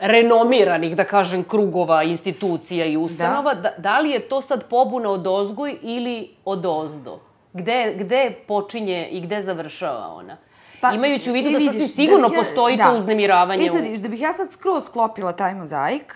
renomiranih, 0.00 0.96
da 0.96 1.04
kažem, 1.04 1.44
krugova, 1.44 2.02
institucija 2.02 2.86
i 2.86 2.96
ustanova, 2.96 3.54
da. 3.54 3.60
da, 3.60 3.74
da 3.78 3.98
li 4.00 4.10
je 4.10 4.20
to 4.20 4.40
sad 4.40 4.68
pobuna 4.68 5.10
od 5.10 5.26
ozgoj 5.26 5.76
ili 5.82 6.30
od 6.44 6.66
ozdo? 6.66 7.20
Gde, 7.52 7.94
gde 7.98 8.30
počinje 8.48 9.08
i 9.08 9.20
gde 9.20 9.42
završava 9.42 10.08
ona? 10.14 10.36
Pa, 10.80 10.90
Imajući 10.92 11.30
u 11.30 11.32
vidu 11.32 11.50
da 11.50 11.60
sasvim 11.60 11.88
sigurno 11.88 12.28
da 12.28 12.34
ja, 12.34 12.40
postoji 12.40 12.76
da. 12.76 12.84
to 12.84 12.96
uznemiravanje. 12.96 13.70
Sad, 13.70 14.02
da 14.02 14.08
bih 14.08 14.20
ja 14.20 14.32
sad 14.32 14.52
skroz 14.52 14.84
sklopila 14.86 15.32
taj 15.32 15.54
mozaik, 15.54 16.14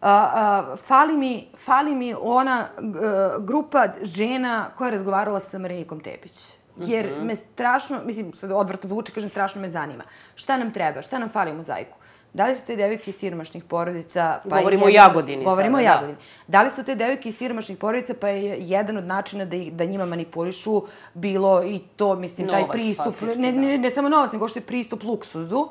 uh, 0.00 0.08
uh, 0.08 0.78
fali, 0.78 1.16
mi, 1.16 1.48
fali 1.64 1.94
mi 1.94 2.14
ona 2.20 2.66
uh, 2.78 3.44
grupa 3.44 3.86
žena 4.02 4.70
koja 4.76 4.86
je 4.86 4.92
razgovarala 4.92 5.40
sa 5.40 5.58
Marinikom 5.58 6.00
Tepić. 6.00 6.32
Jer 6.76 7.06
uh 7.06 7.12
mhm. 7.12 7.20
-huh. 7.20 7.26
me 7.26 7.36
strašno, 7.36 8.00
mislim, 8.04 8.32
sad 8.32 8.52
odvrtno 8.52 8.88
zvuči, 8.88 9.12
kažem, 9.12 9.30
strašno 9.30 9.60
me 9.60 9.70
zanima. 9.70 10.04
Šta 10.34 10.56
nam 10.56 10.72
treba? 10.72 11.02
Šta 11.02 11.18
nam 11.18 11.28
fali 11.28 11.50
u 11.50 11.54
mozaiku? 11.54 11.97
Da 12.32 12.46
li 12.46 12.56
su 12.56 12.66
te 12.66 12.76
devojke 12.76 13.10
iz 13.10 13.16
siromašnih 13.16 13.64
porodica? 13.64 14.40
Pa 14.50 14.58
govorimo 14.58 14.86
o 14.86 14.88
Jagodini 14.88 15.44
Govorimo 15.44 15.78
sada, 15.78 15.90
o 15.90 15.92
da. 15.92 15.94
Jagodini. 15.94 16.18
Da. 16.46 16.58
da 16.58 16.62
li 16.62 16.70
su 16.70 16.84
te 16.84 16.94
devojke 16.94 17.28
iz 17.28 17.36
siromašnih 17.36 17.78
porodica, 17.78 18.14
pa 18.20 18.28
je 18.28 18.56
jedan 18.60 18.96
od 18.96 19.04
načina 19.04 19.44
da, 19.44 19.56
ih, 19.56 19.72
da 19.72 19.84
njima 19.84 20.06
manipulišu 20.06 20.82
bilo 21.14 21.64
i 21.64 21.80
to, 21.96 22.14
mislim, 22.16 22.46
novac, 22.46 22.60
taj 22.60 22.70
pristup, 22.72 23.14
ne, 23.36 23.52
ne, 23.52 23.76
da. 23.76 23.82
ne 23.82 23.90
samo 23.90 24.08
novac, 24.08 24.32
nego 24.32 24.48
što 24.48 24.58
je 24.58 24.66
pristup 24.66 25.02
luksuzu. 25.02 25.68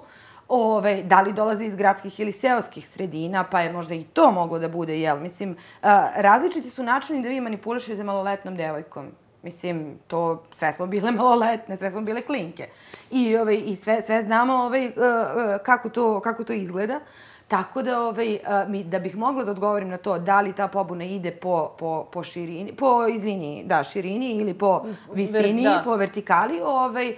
Ove, 0.50 1.04
da 1.04 1.22
li 1.22 1.34
dolaze 1.34 1.66
iz 1.66 1.76
gradskih 1.76 2.20
ili 2.20 2.32
seoskih 2.32 2.90
sredina, 2.90 3.44
pa 3.44 3.62
je 3.62 3.74
možda 3.74 3.96
i 3.96 4.04
to 4.04 4.32
moglo 4.32 4.60
da 4.60 4.68
bude, 4.68 5.00
jel? 5.00 5.20
Mislim, 5.20 5.56
a, 5.82 6.10
različiti 6.16 6.70
su 6.70 6.84
načini 6.84 7.24
da 7.24 7.30
vi 7.30 7.42
manipulišete 7.42 8.04
maloletnom 8.04 8.56
devojkom. 8.58 9.12
Mislim, 9.44 10.00
to, 10.08 10.44
sve 10.56 10.74
smo 10.74 10.88
bile 10.88 11.12
maloletne, 11.22 11.78
sve 11.78 11.92
smo 11.92 12.02
bile 12.02 12.22
klinke. 12.22 12.68
I, 13.12 13.38
ovaj, 13.38 13.64
i 13.66 13.76
sve, 13.76 14.02
sve 14.02 14.24
znamo 14.24 14.54
ovaj, 14.54 14.86
uh, 14.86 14.94
uh, 14.94 15.64
kako, 15.64 15.90
to, 15.90 16.20
kako 16.20 16.44
to 16.44 16.54
izgleda. 16.54 17.00
Tako 17.48 17.82
da, 17.82 18.02
ovaj, 18.02 18.34
uh, 18.34 18.70
mi, 18.70 18.84
da 18.84 19.00
bih 19.00 19.16
mogla 19.18 19.44
da 19.44 19.52
odgovorim 19.52 19.90
na 19.90 19.98
to 19.98 20.20
da 20.20 20.42
li 20.42 20.54
ta 20.54 20.68
pobuna 20.68 21.04
ide 21.04 21.32
po, 21.32 21.76
po, 21.80 22.08
po 22.12 22.24
širini, 22.24 22.74
po, 22.74 23.08
izvini, 23.08 23.64
da, 23.66 23.84
širini 23.84 24.32
ili 24.32 24.54
po 24.54 24.86
visini, 25.14 25.64
da. 25.64 25.82
po 25.84 25.96
vertikali, 25.96 26.62
ovaj, 26.62 27.16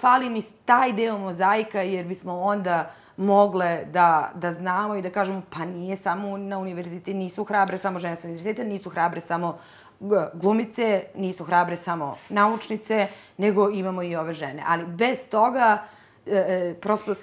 fali 0.00 0.30
mi 0.30 0.42
taj 0.64 0.92
deo 0.92 1.18
mozaika 1.18 1.82
jer 1.82 2.06
bismo 2.06 2.40
onda 2.40 2.90
mogle 3.16 3.84
da, 3.84 4.30
da 4.34 4.52
znamo 4.52 4.94
i 4.94 5.02
da 5.02 5.10
kažemo 5.10 5.42
pa 5.50 5.64
nije 5.64 5.96
samo 5.96 6.36
na 6.38 6.58
univerzitetu, 6.58 7.16
nisu 7.16 7.44
hrabre 7.44 7.78
samo 7.78 7.98
žene 7.98 8.16
sa 8.16 8.26
univerziteta, 8.26 8.68
nisu 8.68 8.90
hrabre 8.90 9.20
samo 9.20 9.48
uh, 9.48 9.54
glumice, 10.34 11.04
nisu 11.14 11.44
hrabre 11.44 11.76
samo 11.76 12.16
naučnice, 12.28 13.06
nego 13.36 13.70
imamo 13.70 14.02
i 14.02 14.16
ove 14.16 14.32
žene. 14.32 14.62
Ali 14.66 14.86
bez 14.86 15.18
toga, 15.30 15.84
e, 16.26 16.36
e 16.36 16.74
prosto 16.80 17.14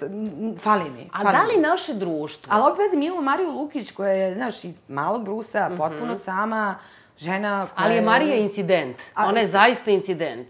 fali 0.58 0.90
mi. 0.90 1.10
A 1.12 1.32
da 1.32 1.42
li 1.42 1.56
mi. 1.56 1.62
naše 1.62 1.94
društvo? 1.94 2.52
Ali 2.54 2.72
opet 2.72 2.92
mi 2.92 3.06
imamo 3.06 3.22
Mariju 3.22 3.50
Lukić 3.50 3.90
koja 3.90 4.12
je, 4.12 4.34
znaš, 4.34 4.64
iz 4.64 4.74
malog 4.88 5.24
brusa, 5.24 5.68
mm 5.68 5.72
-hmm. 5.72 5.76
potpuno 5.76 6.14
sama, 6.14 6.78
žena 7.18 7.66
koja 7.66 7.86
Ali 7.86 7.94
je 7.94 8.00
Marija 8.00 8.36
incident. 8.36 8.96
Ona 9.16 9.40
je 9.40 9.46
zaista 9.46 9.90
incident 9.90 10.48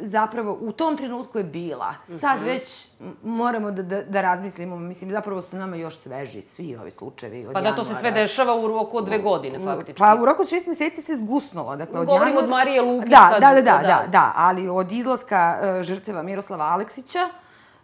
zapravo 0.00 0.58
u 0.60 0.72
tom 0.72 0.96
trenutku 0.96 1.38
je 1.38 1.44
bila. 1.44 1.94
Sad 2.20 2.40
mm 2.40 2.42
-hmm. 2.42 2.46
već 2.46 2.86
moramo 3.22 3.70
da, 3.70 3.82
da, 3.82 4.02
da 4.02 4.20
razmislimo, 4.20 4.76
mislim, 4.76 5.10
zapravo 5.10 5.42
su 5.42 5.56
nama 5.56 5.76
još 5.76 5.98
sveži 5.98 6.42
svi 6.42 6.76
ovi 6.76 6.90
slučajevi 6.90 7.46
od 7.46 7.52
Pa 7.52 7.60
da 7.60 7.76
to 7.76 7.84
se 7.84 7.94
sve 7.94 8.10
dešava 8.10 8.54
u 8.54 8.66
roku 8.66 8.96
od 8.96 9.04
dve 9.04 9.18
godine, 9.18 9.58
faktički. 9.58 9.98
Pa 9.98 10.18
u 10.22 10.24
roku 10.24 10.42
od 10.42 10.48
šest 10.48 10.66
meseci 10.66 11.02
se 11.02 11.16
zgusnulo. 11.16 11.76
Dakle, 11.76 12.00
od 12.00 12.06
Govorim 12.06 12.28
januara... 12.28 12.44
od 12.44 12.50
Marije 12.50 12.82
Lukić 12.82 13.10
da, 13.10 13.28
sad. 13.32 13.40
Da, 13.40 13.48
da, 13.48 13.54
da, 13.54 13.62
da, 13.62 13.86
da, 13.86 14.04
da, 14.08 14.32
ali 14.36 14.68
od 14.68 14.92
izlaska 14.92 15.58
uh, 15.60 15.82
žrteva 15.82 16.22
Miroslava 16.22 16.64
Aleksića, 16.64 17.28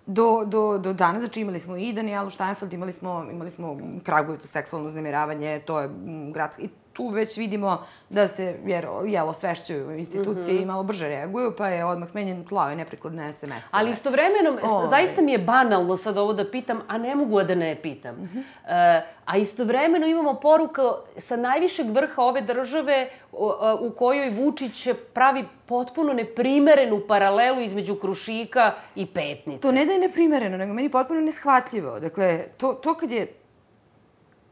do, 0.06 0.42
do, 0.46 0.78
do 0.78 0.92
danas, 0.92 1.20
znači 1.20 1.40
imali 1.40 1.60
smo 1.60 1.76
i 1.76 1.92
Danielu 1.92 2.30
Steinfeld, 2.30 2.72
imali 2.72 2.92
smo, 2.92 3.26
imali 3.30 3.50
smo 3.50 3.76
Kragujevicu 4.02 4.48
seksualno 4.48 4.88
uznemiravanje, 4.88 5.60
to 5.66 5.80
je 5.80 5.90
gradski, 6.32 6.62
i 6.62 6.68
tu 7.00 7.08
već 7.08 7.36
vidimo 7.36 7.84
da 8.08 8.28
se, 8.28 8.56
jer, 8.66 8.86
jel, 9.06 9.28
osvešćuju 9.28 9.98
institucije 9.98 10.54
mm 10.54 10.58
-hmm. 10.58 10.62
i 10.62 10.66
malo 10.66 10.82
brže 10.82 11.08
reaguju, 11.08 11.52
pa 11.58 11.68
je 11.68 11.84
odmah 11.84 12.10
smenjen 12.10 12.44
tlao 12.44 12.72
i 12.72 12.76
neprekladne 12.76 13.32
SMS-ove. 13.32 13.70
Ali 13.70 13.90
istovremeno, 13.90 14.58
o, 14.62 14.86
zaista 14.86 15.22
mi 15.22 15.32
je 15.32 15.38
banalno 15.38 15.96
sad 15.96 16.18
ovo 16.18 16.32
da 16.32 16.50
pitam, 16.50 16.80
a 16.88 16.98
ne 16.98 17.14
mogu 17.14 17.42
da 17.42 17.54
ne 17.54 17.76
pitam. 17.82 18.14
Mm 18.14 18.30
-hmm. 18.34 18.42
e, 18.68 19.06
a 19.24 19.36
istovremeno 19.36 20.06
imamo 20.06 20.34
poruka 20.34 20.82
sa 21.16 21.36
najvišeg 21.36 21.90
vrha 21.90 22.22
ove 22.22 22.40
države 22.40 23.10
u 23.80 23.90
kojoj 23.96 24.30
Vučić 24.30 24.88
pravi 25.14 25.44
potpuno 25.66 26.12
neprimerenu 26.12 27.00
paralelu 27.08 27.60
između 27.60 27.94
Krušika 27.94 28.72
i 28.94 29.06
Petnice. 29.06 29.60
To 29.60 29.72
ne 29.72 29.86
da 29.86 29.92
je 29.92 29.98
neprimereno, 29.98 30.56
nego 30.56 30.74
meni 30.74 30.88
potpuno 30.88 31.20
neshvatljivo. 31.20 32.00
Dakle, 32.00 32.44
to, 32.56 32.72
to 32.72 32.94
kad 32.94 33.10
je 33.10 33.39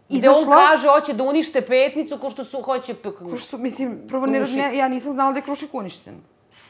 izašlo... 0.08 0.42
Gde 0.42 0.50
on 0.50 0.68
kaže, 0.68 0.88
hoće 0.88 1.12
da 1.12 1.24
unište 1.24 1.60
petnicu, 1.60 2.18
ko 2.18 2.30
što 2.30 2.44
su, 2.44 2.62
hoće... 2.62 2.94
Ko 2.94 3.36
što 3.36 3.48
su, 3.48 3.58
mislim, 3.58 4.00
prvo 4.08 4.26
ne, 4.26 4.40
ne, 4.40 4.76
ja 4.76 4.88
nisam 4.88 5.12
znala 5.12 5.32
da 5.32 5.38
je 5.38 5.42
Krušik 5.42 5.74
uništen. 5.74 6.14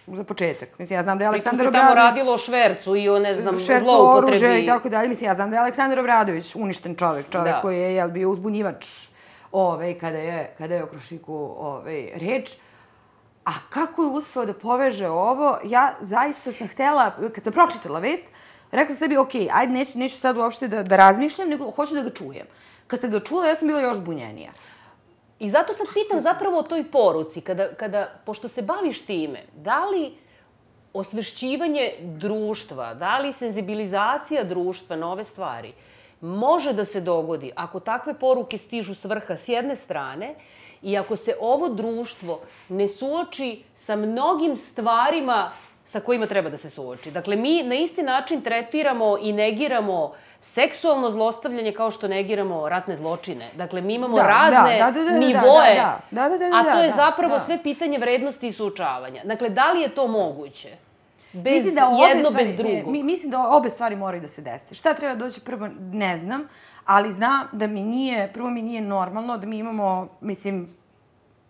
Za 0.07 0.25
početak. 0.25 0.79
Mislim, 0.79 0.99
ja 0.99 1.03
znam 1.03 1.19
da 1.19 1.25
je 1.25 1.29
Aleksandar 1.29 1.67
Obradović... 1.67 1.93
Pritom 1.93 1.97
se 1.97 2.01
tamo 2.01 2.09
radilo 2.09 2.35
o 2.35 2.39
švercu 2.39 2.97
i 2.97 3.09
o, 3.09 3.19
ne 3.19 3.35
znam, 3.35 3.61
švercu, 3.61 3.85
zloupotrebi. 3.85 4.47
oruže 4.47 4.63
i 4.63 4.67
tako 4.67 4.89
dalje. 4.89 5.09
Mislim, 5.09 5.27
ja 5.31 5.35
znam 5.35 5.51
da 5.51 5.57
je 5.57 5.61
Aleksandar 5.61 5.99
Obradović 5.99 6.55
uništen 6.55 6.95
čovek. 6.95 7.27
Čovek 7.31 7.53
da. 7.53 7.61
koji 7.61 7.81
je, 7.81 7.95
jel, 7.95 8.09
bio 8.11 8.31
uzbunjivač 8.31 8.87
ove, 9.53 9.99
kada 9.99 10.19
je, 10.19 10.55
kada 10.59 10.75
je 10.75 10.85
o 10.85 10.87
Krušiku 10.87 11.55
ove, 11.59 12.09
reč. 12.15 12.57
A 13.45 13.53
kako 13.71 14.03
je 14.03 14.09
uspeo 14.09 14.45
da 14.47 14.55
poveže 14.55 15.09
ovo, 15.09 15.59
ja 15.65 15.95
zaista 16.01 16.53
sam 16.53 16.69
htela, 16.69 17.13
kad 17.35 17.45
sam 17.45 17.53
pročitala 17.53 17.99
vest, 17.99 18.25
rekla 18.71 18.97
sebi, 18.97 19.17
ok, 19.17 19.35
ajde, 19.53 19.73
neću, 19.73 19.99
neću 19.99 20.21
sad 20.21 20.37
uopšte 20.37 20.69
da, 20.69 20.83
da 20.83 20.97
razmišljam, 20.97 21.49
nego 21.49 21.71
hoću 21.71 21.95
da 21.95 22.03
ga 22.03 22.11
čujem. 22.11 22.47
Kad 22.89 23.01
sam 23.01 23.11
ga 23.11 23.21
čula, 23.21 23.47
ja 23.47 23.57
sam 23.57 23.69
bila 23.69 23.81
još 23.81 23.97
zbunjenija. 23.97 24.53
I 25.39 25.49
zato 25.49 25.73
sad 25.73 25.87
pitam 25.95 26.21
zapravo 26.21 26.59
o 26.59 26.63
toj 26.63 26.91
poruci, 26.91 27.41
kada, 27.41 27.69
kada, 27.75 28.21
pošto 28.27 28.49
se 28.49 28.63
baviš 28.63 29.01
time, 29.01 29.43
da 29.57 29.85
li 29.85 30.15
osvešćivanje 30.93 31.93
društva, 32.01 32.95
da 32.95 33.19
li 33.19 33.33
senzibilizacija 33.33 34.45
društva 34.45 34.97
na 34.97 35.13
ove 35.13 35.25
stvari 35.25 35.73
može 36.21 36.73
da 36.73 36.85
se 36.85 37.01
dogodi 37.01 37.53
ako 37.55 37.81
takve 37.81 38.15
poruke 38.15 38.59
stižu 38.59 38.95
s 38.95 39.05
vrha 39.05 39.37
s 39.37 39.49
jedne 39.49 39.77
strane 39.77 40.35
i 40.83 40.99
ako 40.99 41.17
se 41.17 41.37
ovo 41.41 41.69
društvo 41.69 42.41
ne 42.69 42.89
suoči 42.89 43.63
sa 43.75 43.97
mnogim 43.97 44.57
stvarima 44.57 45.53
sa 45.89 46.01
kojima 46.01 46.27
treba 46.27 46.51
da 46.51 46.57
se 46.57 46.71
suoči. 46.71 47.11
Dakle, 47.11 47.37
mi 47.37 47.63
na 47.63 47.75
isti 47.75 48.03
način 48.03 48.41
tretiramo 48.41 49.17
i 49.21 49.33
negiramo 49.33 50.13
seksualno 50.41 51.11
zlostavljanje 51.11 51.73
kao 51.73 51.91
što 51.91 52.09
negiramo 52.09 52.69
ratne 52.69 52.97
zločine. 52.97 53.49
Dakle, 53.57 53.81
mi 53.81 53.95
imamo 53.95 54.17
Da, 54.17 54.23
razne 54.23 54.79
da, 54.79 54.91
da, 54.91 54.91
da, 54.91 55.11
da, 55.11 55.19
nivoe, 55.19 55.75
da, 55.75 56.01
da, 56.11 56.29
da, 56.29 56.39
da, 56.39 56.49
da, 56.49 56.57
a 56.57 56.73
to 56.73 56.79
je 56.79 56.89
da, 56.89 56.95
zapravo 56.97 57.33
da. 57.33 57.39
sve 57.39 57.63
pitanje 57.63 57.99
vrednosti 57.99 58.47
i 58.47 58.53
suočavanja. 58.53 59.21
Dakle, 59.25 59.49
da 59.49 59.73
li 59.73 59.81
je 59.81 59.89
to 59.89 60.07
moguće? 60.07 60.69
Bez 61.33 61.55
Mislim 61.55 61.75
da 61.75 61.81
jedno, 61.81 62.31
stvari, 62.31 62.47
bez 62.47 62.57
drugog. 62.57 62.93
Mi, 62.93 63.03
mislim 63.03 63.31
da 63.31 63.49
obe 63.49 63.71
stvari 63.71 63.97
moraju 63.97 64.21
da 64.21 64.29
se 64.29 64.43
dese. 64.43 64.75
Šta 64.75 64.95
treba 64.95 65.15
doći 65.15 65.41
prvo, 65.41 65.69
ne 65.93 66.19
znam, 66.19 66.49
ali 66.85 67.13
znam 67.13 67.49
da 67.53 67.67
mi 67.67 67.83
nije, 67.83 68.33
prvo 68.33 68.51
mi 68.51 68.63
nije 68.63 68.81
normalno 68.81 69.39
da 69.39 69.47
mi 69.47 69.59
imamo, 69.59 70.09
mislim, 70.21 70.77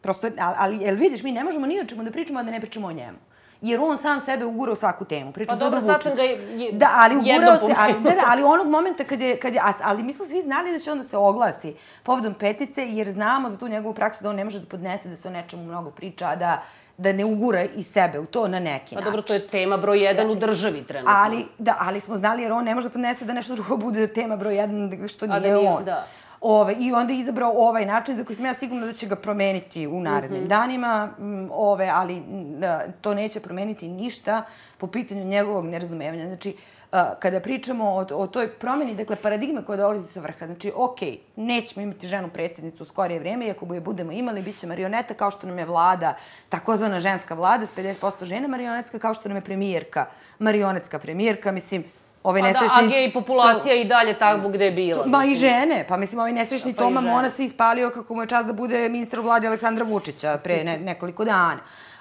prosto, 0.01 0.27
ali, 0.39 0.57
ali 0.59 0.85
jel 0.85 0.97
vidiš, 0.97 1.23
mi 1.23 1.33
ne 1.33 1.45
možemo 1.45 1.67
ni 1.67 1.81
o 1.81 1.85
čemu 1.85 2.05
da 2.05 2.11
pričamo, 2.11 2.41
a 2.41 2.43
da 2.43 2.51
ne 2.51 2.61
pričamo 2.61 2.87
o 2.87 2.93
njemu. 2.93 3.28
Jer 3.63 3.81
on 3.81 3.99
sam 3.99 4.21
sebe 4.21 4.45
ugura 4.45 4.73
u 4.73 4.77
svaku 4.77 5.05
temu. 5.05 5.33
Pričam 5.33 5.59
Pa 5.59 5.65
dobro, 5.65 5.81
sad 5.83 6.03
sam 6.03 6.13
ga 6.15 6.23
je- 6.23 6.73
Da, 6.73 6.89
ali 6.95 7.17
ugurao 7.17 7.57
se, 7.59 7.75
ali, 7.79 7.93
da, 7.95 8.11
da, 8.11 8.23
ali 8.27 8.43
onog 8.43 8.67
momenta 8.67 9.05
kad 9.05 9.21
je, 9.21 9.37
kad 9.37 9.55
je, 9.55 9.61
ali 9.83 10.03
mi 10.03 10.13
smo 10.13 10.27
svi 10.27 10.43
znali 10.43 10.73
da 10.73 10.79
će 10.79 10.93
onda 10.93 11.05
se 11.05 11.17
oglasi 11.17 11.75
povodom 12.03 12.35
petice, 12.35 12.83
jer 12.85 13.11
znamo 13.11 13.51
za 13.51 13.59
tu 13.59 13.69
njegovu 13.69 13.95
praksu 13.95 14.23
da 14.23 14.31
on 14.31 14.37
ne 14.37 14.45
može 14.45 14.61
da 14.61 14.67
podnese 14.67 15.09
da 15.09 15.17
se 15.17 15.29
o 15.29 15.33
nečemu 15.33 15.63
mnogo 15.65 15.91
priča, 15.91 16.37
da, 16.37 16.63
da 16.97 17.13
ne 17.13 17.25
ugura 17.25 17.65
i 17.67 17.83
sebe 17.83 18.19
u 18.19 18.27
to 18.27 18.49
na 18.49 18.61
neki 18.61 18.95
Pa 18.95 18.95
način. 18.95 19.05
dobro, 19.05 19.23
to 19.23 19.35
je 19.35 19.41
tema 19.41 19.77
broj 19.77 19.99
jedan 19.99 20.31
u 20.31 20.35
državi 20.37 20.83
trenutno. 20.83 21.15
Ali, 21.17 21.47
da, 21.59 21.77
ali 21.81 22.01
smo 22.01 22.17
znali 22.17 22.43
jer 22.43 22.53
on 22.53 22.65
ne 22.65 22.75
može 22.75 22.89
da 22.89 22.93
podnese 22.93 23.25
da 23.25 23.33
nešto 23.33 23.55
drugo 23.55 23.77
bude 23.79 24.07
tema 24.09 24.37
broj 24.37 24.57
jedan 24.57 24.79
što 25.09 25.27
nije, 25.27 25.41
da 25.41 25.47
nije- 25.49 25.71
on. 25.71 25.85
da. 25.85 26.07
Ove, 26.41 26.75
I 26.79 26.93
onda 26.93 27.13
je 27.13 27.19
izabrao 27.19 27.53
ovaj 27.57 27.87
način 27.87 28.17
za 28.17 28.25
koji 28.25 28.37
sam 28.37 28.45
ja 28.47 28.55
sigurna 28.55 28.87
da 28.87 28.93
će 28.93 29.07
ga 29.07 29.17
promeniti 29.17 29.87
u 29.87 30.01
narednim 30.01 30.41
Mhm. 30.41 30.49
danima, 30.49 31.09
m, 31.19 31.49
ove, 31.53 31.91
ali 31.95 32.23
da, 32.59 32.85
to 33.01 33.15
neće 33.15 33.41
promeniti 33.41 33.89
ništa 33.89 34.43
po 34.79 34.87
pitanju 34.87 35.25
njegovog 35.25 35.67
nerazumevanja. 35.67 36.27
Znači, 36.27 36.57
a, 36.93 37.15
kada 37.15 37.41
pričamo 37.41 37.85
o, 37.85 38.07
o 38.15 38.27
toj 38.27 38.49
promeni, 38.49 38.95
dakle, 38.95 39.17
paradigme 39.17 39.65
koja 39.65 39.77
dolazi 39.77 40.13
sa 40.13 40.21
vrha, 40.21 40.47
znači, 40.47 40.73
ok, 40.77 40.99
nećemo 41.37 41.83
imati 41.83 42.07
ženu 42.09 42.29
predsjednicu 42.29 42.83
u 42.83 42.87
skorije 42.87 43.21
vreme, 43.21 43.47
i 43.47 43.51
ako 43.51 43.75
je 43.75 43.81
budemo 43.81 44.13
imali, 44.13 44.43
bit 44.43 44.59
će 44.61 44.67
marioneta 44.67 45.15
kao 45.15 45.31
što 45.31 45.47
nam 45.47 45.59
je 45.59 45.65
vlada, 45.65 46.15
takozvana 46.49 47.01
ženska 47.01 47.35
vlada 47.35 47.67
s 47.67 47.77
50% 47.77 48.25
žena 48.25 48.49
marionetska, 48.49 48.99
kao 48.99 49.15
što 49.15 49.29
nam 49.29 49.37
je 49.37 49.43
premijerka, 49.43 50.07
marionetska 50.39 50.99
premijerka, 50.99 51.53
mislim, 51.53 51.85
ovaj 52.23 52.41
A 52.41 52.43
da, 52.43 52.49
nesrećni... 52.49 52.85
a 52.85 52.89
gej 52.89 53.13
populacija 53.13 53.75
i 53.75 53.85
dalje 53.85 54.19
tamo 54.19 54.49
gde 54.49 54.65
je 54.65 54.71
bila. 54.71 55.07
Ma 55.07 55.25
i 55.25 55.35
žene, 55.35 55.85
pa 55.89 55.97
mislim 55.97 56.19
ovaj 56.19 56.33
nesrećni 56.33 56.75
Pa 56.75 56.83
Toma. 56.83 57.01
Mona 57.01 57.31
se 57.31 57.45
ispalio 57.45 57.91
kako 57.91 58.15
mu 58.15 58.23
je 58.23 58.27
čast 58.27 58.47
da 58.47 58.53
bude 58.53 58.89
ministar 58.89 59.21
u 59.21 59.23
vladi 59.23 59.47
Aleksandra 59.47 59.85
Vučića 59.85 60.39
pre 60.45 60.65
ne, 60.65 60.79
nekoliko 60.91 61.25
dana. 61.25 61.61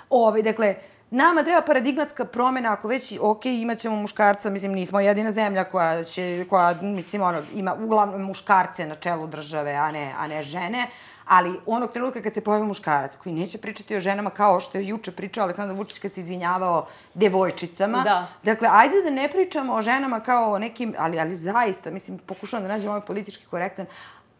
Ovaj, 0.09 0.41
dakle, 0.41 0.75
nama 1.09 1.43
treba 1.43 1.61
paradigmatska 1.61 2.25
promena, 2.25 2.73
ako 2.73 2.87
već, 2.87 3.17
ok, 3.21 3.45
imat 3.45 3.79
ćemo 3.79 3.95
muškarca, 3.95 4.49
mislim, 4.49 4.71
nismo 4.71 4.99
jedina 4.99 5.31
zemlja 5.31 5.63
koja 5.63 6.03
će, 6.03 6.45
koja, 6.49 6.73
mislim, 6.81 7.21
ono, 7.21 7.41
ima 7.53 7.73
uglavnom 7.73 8.21
muškarce 8.21 8.85
na 8.85 8.95
čelu 8.95 9.27
države, 9.27 9.73
a 9.73 9.91
ne, 9.91 10.13
a 10.17 10.27
ne 10.27 10.43
žene, 10.43 10.87
ali 11.27 11.59
onog 11.65 11.91
trenutka 11.91 12.21
kad 12.21 12.33
se 12.33 12.41
pojavi 12.41 12.65
muškarac 12.65 13.15
koji 13.15 13.35
neće 13.35 13.57
pričati 13.57 13.95
o 13.95 13.99
ženama 13.99 14.29
kao 14.29 14.59
što 14.59 14.77
je 14.77 14.87
juče 14.87 15.11
pričao 15.11 15.43
Aleksandar 15.43 15.77
Vučić 15.77 15.99
kad 15.99 16.13
se 16.13 16.21
izvinjavao 16.21 16.87
devojčicama, 17.13 18.03
Da. 18.03 18.27
Dakle, 18.43 18.67
ajde 18.71 19.01
da 19.03 19.09
ne 19.09 19.29
pričamo 19.29 19.73
o 19.73 19.81
ženama 19.81 20.19
kao 20.19 20.51
o 20.51 20.59
nekim, 20.59 20.95
ali, 20.97 21.19
ali 21.19 21.35
zaista, 21.35 21.91
mislim, 21.91 22.17
pokušavam 22.17 22.63
da 22.63 22.73
nađem 22.73 22.89
ovaj 22.89 23.01
politički 23.01 23.45
korektan, 23.45 23.85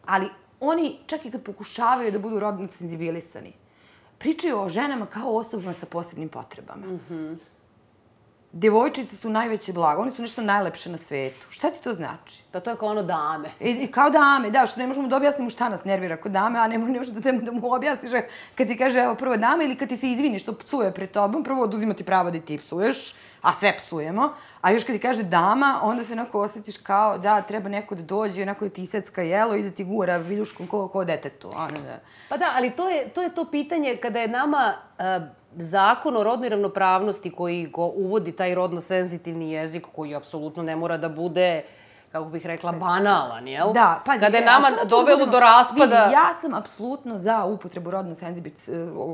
ali 0.06 0.30
oni, 0.60 1.00
čak 1.08 1.26
i 1.26 1.32
kad 1.32 1.44
pokušavaju 1.44 2.12
da 2.12 2.20
budu 2.20 2.40
rodno 2.40 2.68
senzibilisani, 2.78 3.54
pričaju 4.18 4.60
o 4.60 4.70
ženama 4.70 5.06
kao 5.06 5.32
o 5.32 5.38
osobama 5.38 5.74
sa 5.74 5.86
posebnim 5.86 6.30
potrebama. 6.30 6.88
Mm 6.88 7.00
-hmm. 7.10 7.38
Devojčice 8.52 9.16
su 9.16 9.30
najveće 9.30 9.74
blago, 9.74 10.02
one 10.02 10.12
su 10.12 10.22
nešto 10.22 10.42
najlepše 10.42 10.90
na 10.90 10.98
svetu. 10.98 11.48
Šta 11.50 11.70
ti 11.70 11.84
to 11.84 11.94
znači? 11.94 12.44
Pa 12.52 12.60
to 12.60 12.70
je 12.70 12.76
kao 12.78 12.90
ono 12.90 13.04
dame. 13.04 13.50
I, 13.60 13.70
i 13.72 13.88
kao 13.92 14.10
dame, 14.10 14.50
da, 14.50 14.66
što 14.66 14.80
ne 14.80 14.88
možemo 14.88 15.08
da 15.08 15.18
objasnimo 15.18 15.50
šta 15.50 15.70
nas 15.70 15.84
nervira 15.84 16.18
kod 16.18 16.32
dame, 16.32 16.60
a 16.60 16.68
ne, 16.68 16.78
mo- 16.78 16.88
ne 16.92 16.98
možeš 17.00 17.14
da, 17.14 17.32
da 17.32 17.52
mu 17.52 17.74
objasniš 17.74 18.14
e, 18.14 18.28
kad 18.56 18.68
ti 18.68 18.78
kaže 18.78 19.00
evo 19.00 19.16
prvo 19.16 19.38
dame 19.38 19.66
ili 19.66 19.76
kad 19.76 19.90
ti 19.90 19.98
se 19.98 20.12
izvini 20.12 20.40
što 20.40 20.54
psuje 20.54 20.94
pred 20.94 21.12
tobom, 21.12 21.44
prvo 21.44 21.64
oduzima 21.64 21.94
ti 21.94 22.04
pravo 22.04 22.32
da 22.32 22.40
ti 22.40 22.58
psuješ, 22.58 23.14
a 23.42 23.52
sve 23.60 23.74
psujemo, 23.78 24.34
a 24.62 24.72
još 24.72 24.84
kad 24.84 24.96
ti 24.96 25.02
kaže 25.02 25.24
dama, 25.24 25.80
onda 25.84 26.04
se 26.04 26.14
onako 26.14 26.42
osjetiš 26.42 26.78
kao 26.78 27.18
da 27.18 27.42
treba 27.42 27.70
neko 27.70 27.96
da 27.96 28.02
dođe, 28.04 28.42
onako 28.42 28.66
da 28.66 28.72
ti 28.72 28.84
isecka 28.84 29.22
jelo 29.22 29.56
i 29.56 29.64
da 29.64 29.70
ti 29.72 29.84
gura 29.84 30.18
viljuškom 30.18 30.68
ko, 30.68 30.88
ko 30.88 31.06
detetu. 31.06 31.50
Ono 31.56 31.82
da. 31.86 32.00
Pa 32.30 32.38
da, 32.38 32.52
ali 32.56 32.72
to 32.72 32.90
je 32.90 33.10
to, 33.10 33.22
je 33.22 33.36
to 33.36 33.46
pitanje 33.46 33.98
kada 34.02 34.20
je 34.20 34.28
nama 34.28 34.74
e, 35.00 35.20
zakon 35.56 36.18
o 36.18 36.24
rodnoj 36.24 36.50
ravnopravnosti 36.50 37.32
koji 37.32 37.68
go 37.68 37.86
uvodi 37.86 38.32
taj 38.32 38.56
rodno 38.56 38.82
senzitivni 38.82 39.52
jezik 39.52 39.88
koji 39.96 40.16
apsolutno 40.16 40.64
ne 40.64 40.76
mora 40.76 40.98
da 40.98 41.10
bude 41.10 41.62
kako 42.12 42.26
bih 42.26 42.46
rekla, 42.46 42.72
banalan, 42.72 43.48
jel? 43.48 43.74
Da, 43.74 44.02
pazi, 44.06 44.20
Kada 44.20 44.38
je 44.38 44.44
e, 44.44 44.46
nama 44.46 44.68
dovelo 44.86 45.26
do 45.26 45.40
raspada... 45.40 46.04
Vidi, 46.04 46.14
ja 46.14 46.34
sam 46.42 46.54
apsolutno 46.54 47.20
za 47.20 47.46
upotrebu 47.46 47.92
rodno, 47.92 48.16
senzibit, 48.16 48.54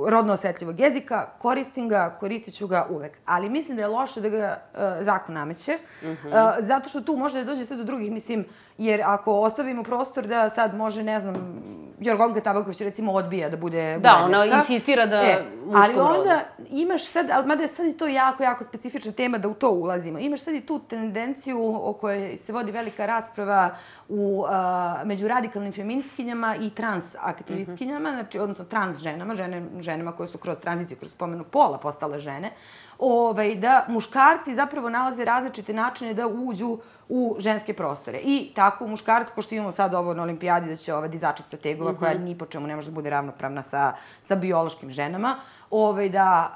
rodno 0.07 0.33
osetljivog 0.33 0.79
jezika, 0.79 1.29
koristim 1.39 1.89
ga, 1.89 2.17
koristit 2.19 2.55
ću 2.57 2.67
ga 2.67 2.87
uvek. 2.89 3.17
Ali 3.25 3.49
mislim 3.49 3.77
da 3.77 3.83
je 3.83 3.87
loše 3.87 4.21
da 4.21 4.29
ga 4.29 4.61
uh, 4.73 4.79
zakon 5.01 5.35
nameće, 5.35 5.77
Mhm. 6.03 6.27
uh, 6.27 6.33
zato 6.59 6.89
što 6.89 7.01
tu 7.01 7.15
može 7.15 7.37
da 7.37 7.43
dođe 7.43 7.65
sve 7.65 7.77
do 7.77 7.83
drugih, 7.83 8.11
mislim, 8.11 8.45
jer 8.77 9.01
ako 9.05 9.39
ostavimo 9.39 9.83
prostor 9.83 10.27
da 10.27 10.49
sad 10.49 10.75
može, 10.75 11.03
ne 11.03 11.19
znam, 11.19 11.63
Jorgonka 11.99 12.41
Tabaković 12.41 12.81
recimo 12.81 13.11
odbija 13.11 13.49
da 13.49 13.57
bude 13.57 13.99
Da, 13.99 14.21
ona 14.25 14.45
insistira 14.45 15.05
da 15.05 15.21
e, 15.21 15.43
Ali 15.75 15.95
rodu. 15.95 16.19
onda 16.19 16.39
imaš 16.69 17.05
sad, 17.05 17.29
ali 17.31 17.47
mada 17.47 17.61
je 17.61 17.67
sad 17.67 17.85
i 17.85 17.97
to 17.97 18.07
jako, 18.07 18.43
jako 18.43 18.63
specifična 18.63 19.11
tema 19.11 19.37
da 19.37 19.47
u 19.47 19.53
to 19.53 19.69
ulazimo. 19.69 20.19
Imaš 20.19 20.41
sad 20.41 20.53
i 20.53 20.61
tu 20.61 20.79
tendenciju 20.79 21.75
o 21.89 21.93
kojoj 21.93 22.37
se 22.37 22.53
vodi 22.53 22.71
velika 22.71 23.05
rasprava 23.05 23.75
u, 24.09 24.45
a, 24.49 25.01
među 25.05 25.27
radikalnim 25.27 25.73
feministkinjama 25.73 26.55
i 26.55 26.69
trans 26.69 27.03
aktivistkinjama, 27.19 28.11
znači, 28.11 28.39
odnosno 28.39 28.65
trans 28.65 28.97
ženama, 28.97 29.35
žene, 29.35 29.63
ženama 29.79 30.11
koje 30.11 30.27
su 30.27 30.37
kroz 30.37 30.57
tranziciju, 30.57 30.97
kroz 30.97 31.11
spomenu 31.11 31.43
pola 31.43 31.77
postale 31.77 32.19
žene, 32.19 32.51
ovaj, 32.99 33.55
da 33.55 33.85
muškarci 33.87 34.55
zapravo 34.55 34.89
nalaze 34.89 35.25
različite 35.25 35.73
načine 35.73 36.13
da 36.13 36.27
uđu 36.27 36.77
u 37.09 37.35
ženske 37.39 37.73
prostore. 37.73 38.19
I 38.23 38.51
tako 38.55 38.87
muškarac, 38.87 39.27
ko 39.35 39.41
što 39.41 39.55
imamo 39.55 39.71
sad 39.71 39.93
ovo 39.93 40.13
na 40.13 40.23
olimpijadi, 40.23 40.67
da 40.67 40.75
će 40.75 40.93
ova 40.93 41.07
dizačica 41.07 41.57
tegova, 41.57 41.91
mm 41.91 41.95
-hmm. 41.95 41.99
koja 41.99 42.13
ni 42.13 42.37
po 42.37 42.45
čemu 42.45 42.67
ne 42.67 42.75
može 42.75 42.89
da 42.89 42.95
bude 42.95 43.09
ravnopravna 43.09 43.61
sa, 43.61 43.93
sa 44.27 44.35
biološkim 44.35 44.91
ženama, 44.91 45.35
ovaj, 45.69 46.09
da, 46.09 46.53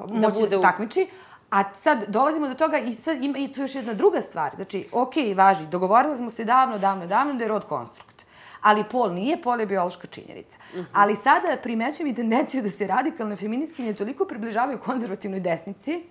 uh, 0.00 0.10
moći 0.16 0.34
da, 0.34 0.40
bude 0.40 0.56
se 0.56 0.62
takmiči. 0.62 1.08
A 1.50 1.74
sad 1.74 2.04
dolazimo 2.08 2.48
do 2.48 2.54
toga 2.54 2.78
i 2.78 2.92
sad 2.92 3.24
ima 3.24 3.38
i 3.38 3.52
tu 3.52 3.60
još 3.60 3.74
jedna 3.74 3.94
druga 3.94 4.20
stvar. 4.20 4.56
Znači, 4.56 4.88
ok, 4.92 5.14
važi, 5.36 5.66
dogovorili 5.66 6.16
smo 6.16 6.30
se 6.30 6.44
davno, 6.44 6.78
davno, 6.78 7.06
davno 7.06 7.34
da 7.34 7.44
je 7.44 7.48
rod 7.48 7.64
konstrukt. 7.64 8.26
Ali 8.60 8.84
pol 8.84 9.12
nije, 9.12 9.42
pol 9.42 9.60
je 9.60 9.66
biološka 9.66 10.06
činjenica. 10.06 10.56
Uh 10.72 10.78
-huh. 10.78 10.84
Ali 10.92 11.16
sada 11.16 11.56
primećujem 11.62 12.12
i 12.12 12.14
tendenciju 12.14 12.62
da 12.62 12.70
se 12.70 12.86
radikalne 12.86 13.36
feministkinje 13.36 13.94
toliko 13.94 14.24
približavaju 14.24 14.78
konzervativnoj 14.78 15.40
desnici, 15.40 16.04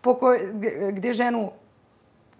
po 0.00 0.14
kojoj, 0.14 0.52
gde 0.92 1.12
ženu 1.12 1.50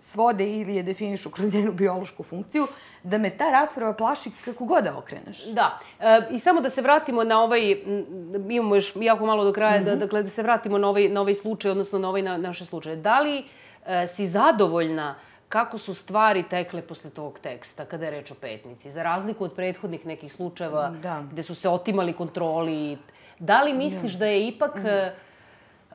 svode 0.03 0.51
ili 0.51 0.75
je 0.75 0.83
definišu 0.83 1.31
kroz 1.31 1.55
njenu 1.55 1.73
biološku 1.73 2.23
funkciju, 2.23 2.67
da 3.03 3.19
me 3.19 3.31
ta 3.31 3.45
rasprava 3.47 3.93
plaši 3.95 4.31
kako 4.45 4.65
god 4.65 4.85
da 4.85 4.99
okreneš. 4.99 5.45
Da. 5.47 5.79
E, 6.01 6.21
I 6.31 6.39
samo 6.39 6.61
da 6.61 6.71
se 6.71 6.83
vratimo 6.83 7.25
na 7.25 7.41
ovaj, 7.41 7.73
m, 7.73 8.05
imamo 8.49 8.75
još 8.75 8.93
jako 8.97 9.27
malo 9.27 9.45
do 9.45 9.53
kraja, 9.53 9.77
Mhm. 9.77 9.85
da, 9.85 9.97
dakle 9.97 10.23
da 10.23 10.29
se 10.31 10.43
vratimo 10.43 10.79
na 10.79 10.89
ovaj, 10.89 11.09
na 11.09 11.21
ovaj 11.21 11.35
slučaj, 11.37 11.71
odnosno 11.71 11.99
na 11.99 12.09
ovaj 12.09 12.23
na, 12.23 12.37
naše 12.39 12.65
slučaje. 12.67 12.97
Da 12.97 13.21
li 13.21 13.45
e, 13.87 14.07
si 14.07 14.27
zadovoljna 14.27 15.15
kako 15.49 15.79
su 15.79 15.95
stvari 15.95 16.43
tekle 16.43 16.83
posle 16.83 17.11
tog 17.11 17.39
teksta, 17.39 17.85
kada 17.85 18.05
je 18.05 18.11
reč 18.11 18.31
o 18.31 18.35
petnici, 18.37 18.91
za 18.91 19.03
razliku 19.03 19.45
od 19.45 19.53
prethodnih 19.53 20.07
nekih 20.07 20.33
slučajeva 20.33 20.91
Da. 20.93 21.23
gde 21.33 21.43
su 21.43 21.55
se 21.55 21.69
otimali 21.69 22.13
kontroli. 22.13 22.99
Da 23.39 23.63
li 23.63 23.75
misliš 23.75 24.13
da 24.13 24.27
je 24.27 24.47
ipak 24.49 24.75
Mhm. 24.77 24.87
e, 24.87 25.15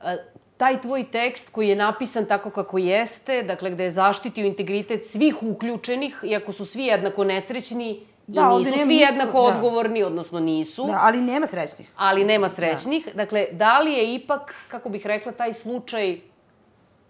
e, 0.04 0.16
taj 0.58 0.80
tvoj 0.80 1.04
tekst 1.04 1.50
koji 1.50 1.68
je 1.68 1.76
napisan 1.76 2.26
tako 2.26 2.50
kako 2.50 2.78
jeste, 2.78 3.42
dakle 3.42 3.70
gde 3.70 3.84
je 3.84 3.90
zaštitio 3.90 4.46
integritet 4.46 5.06
svih 5.06 5.42
uključenih, 5.42 6.20
iako 6.26 6.52
su 6.52 6.66
svi 6.66 6.84
jednako 6.84 7.24
nesrećni, 7.24 8.00
Da, 8.28 8.50
I 8.54 8.58
nisu 8.58 8.84
svi 8.84 8.96
jednako 8.96 9.32
da. 9.32 9.48
odgovorni, 9.48 10.02
odnosno 10.02 10.40
nisu, 10.40 10.86
Da, 10.86 10.98
ali 11.02 11.20
nema 11.20 11.46
srećnih. 11.46 11.88
ali 11.96 12.24
nema 12.24 12.48
srećnih. 12.48 13.08
Dakle, 13.14 13.46
da 13.52 13.80
li 13.80 13.92
je 13.92 14.14
ipak, 14.14 14.54
kako 14.68 14.88
bih 14.88 15.06
rekla, 15.06 15.32
taj 15.32 15.52
slučaj 15.52 16.20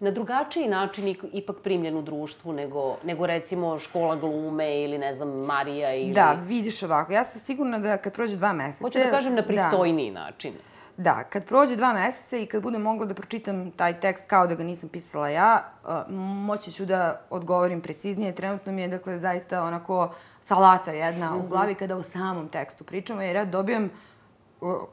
na 0.01 0.11
drugačiji 0.11 0.69
način 0.69 1.17
ipak 1.33 1.57
primljen 1.63 1.97
u 1.97 2.03
društvu 2.03 2.53
nego, 2.53 2.97
nego 3.03 3.27
recimo 3.27 3.79
škola 3.79 4.17
glume 4.17 4.83
ili 4.83 4.99
ne 4.99 5.13
znam 5.13 5.29
Marija 5.29 5.95
ili... 5.95 6.13
Da, 6.13 6.33
vidiš 6.33 6.83
ovako, 6.83 7.13
ja 7.13 7.25
sam 7.25 7.41
sigurna 7.41 7.79
da 7.79 7.97
kad 7.97 8.13
prođe 8.13 8.37
dva 8.37 8.53
meseca... 8.53 8.85
Hoću 8.85 8.99
da 8.99 9.11
kažem 9.11 9.35
na 9.35 9.43
pristojniji 9.43 10.11
način. 10.11 10.53
Da, 11.01 11.25
kad 11.25 11.45
prođe 11.47 11.77
dva 11.77 11.93
meseca 11.93 12.37
i 12.37 12.47
kad 12.47 12.63
budem 12.63 12.83
mogla 12.83 13.07
da 13.07 13.15
pročitam 13.15 13.71
taj 13.71 14.01
tekst 14.01 14.25
kao 14.27 14.47
da 14.47 14.55
ga 14.55 14.65
nisam 14.65 14.89
pisala 14.89 15.29
ja, 15.29 15.65
uh, 15.85 16.15
moći 16.19 16.73
ću 16.73 16.87
da 16.87 17.21
odgovorim 17.31 17.81
preciznije. 17.81 18.35
Trenutno 18.35 18.73
mi 18.73 18.83
je, 18.83 18.89
dakle, 18.89 19.19
zaista 19.19 19.63
onako 19.63 20.15
salata 20.43 20.93
jedna 20.93 21.31
Mhm. 21.31 21.45
u 21.45 21.49
glavi 21.49 21.75
kada 21.75 21.97
o 21.97 22.03
samom 22.03 22.49
tekstu 22.49 22.85
pričamo, 22.85 23.23
jer 23.23 23.37
ja 23.37 23.45
dobijam 23.45 23.91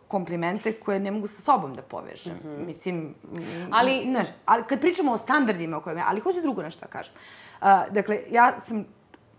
komplimente 0.08 0.74
koje 0.74 1.00
ne 1.00 1.12
mogu 1.12 1.28
sa 1.28 1.41
sobom 1.41 1.76
da 1.76 1.82
povežem. 1.82 2.34
Mm 2.34 2.48
-hmm. 2.48 2.65
Mislim, 2.65 3.15
ali, 3.72 4.04
znaš, 4.12 4.28
ali 4.46 4.63
kad 4.63 4.82
pričamo 4.82 5.12
o 5.12 5.18
standardima 5.18 5.78
o 5.78 5.82
kojima, 5.82 6.04
ali 6.08 6.20
hoću 6.20 6.41
drugo 6.41 6.62
nešto 6.62 6.86
da 6.86 6.88
kažem. 6.91 7.13
Uh, 7.62 7.68
dakle, 7.91 8.20
ja 8.32 8.60
sam 8.68 8.86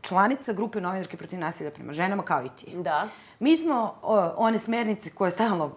članica 0.00 0.52
grupe 0.52 0.80
novinarke 0.80 1.16
protiv 1.16 1.38
nasilja 1.38 1.70
prema 1.70 1.92
ženama, 1.92 2.22
kao 2.22 2.44
i 2.44 2.48
ti. 2.48 2.76
Da. 2.76 3.08
Mi 3.38 3.56
smo 3.56 3.94
o, 4.02 4.30
one 4.36 4.58
smernice 4.58 5.10
koje 5.10 5.30
stalno 5.30 5.70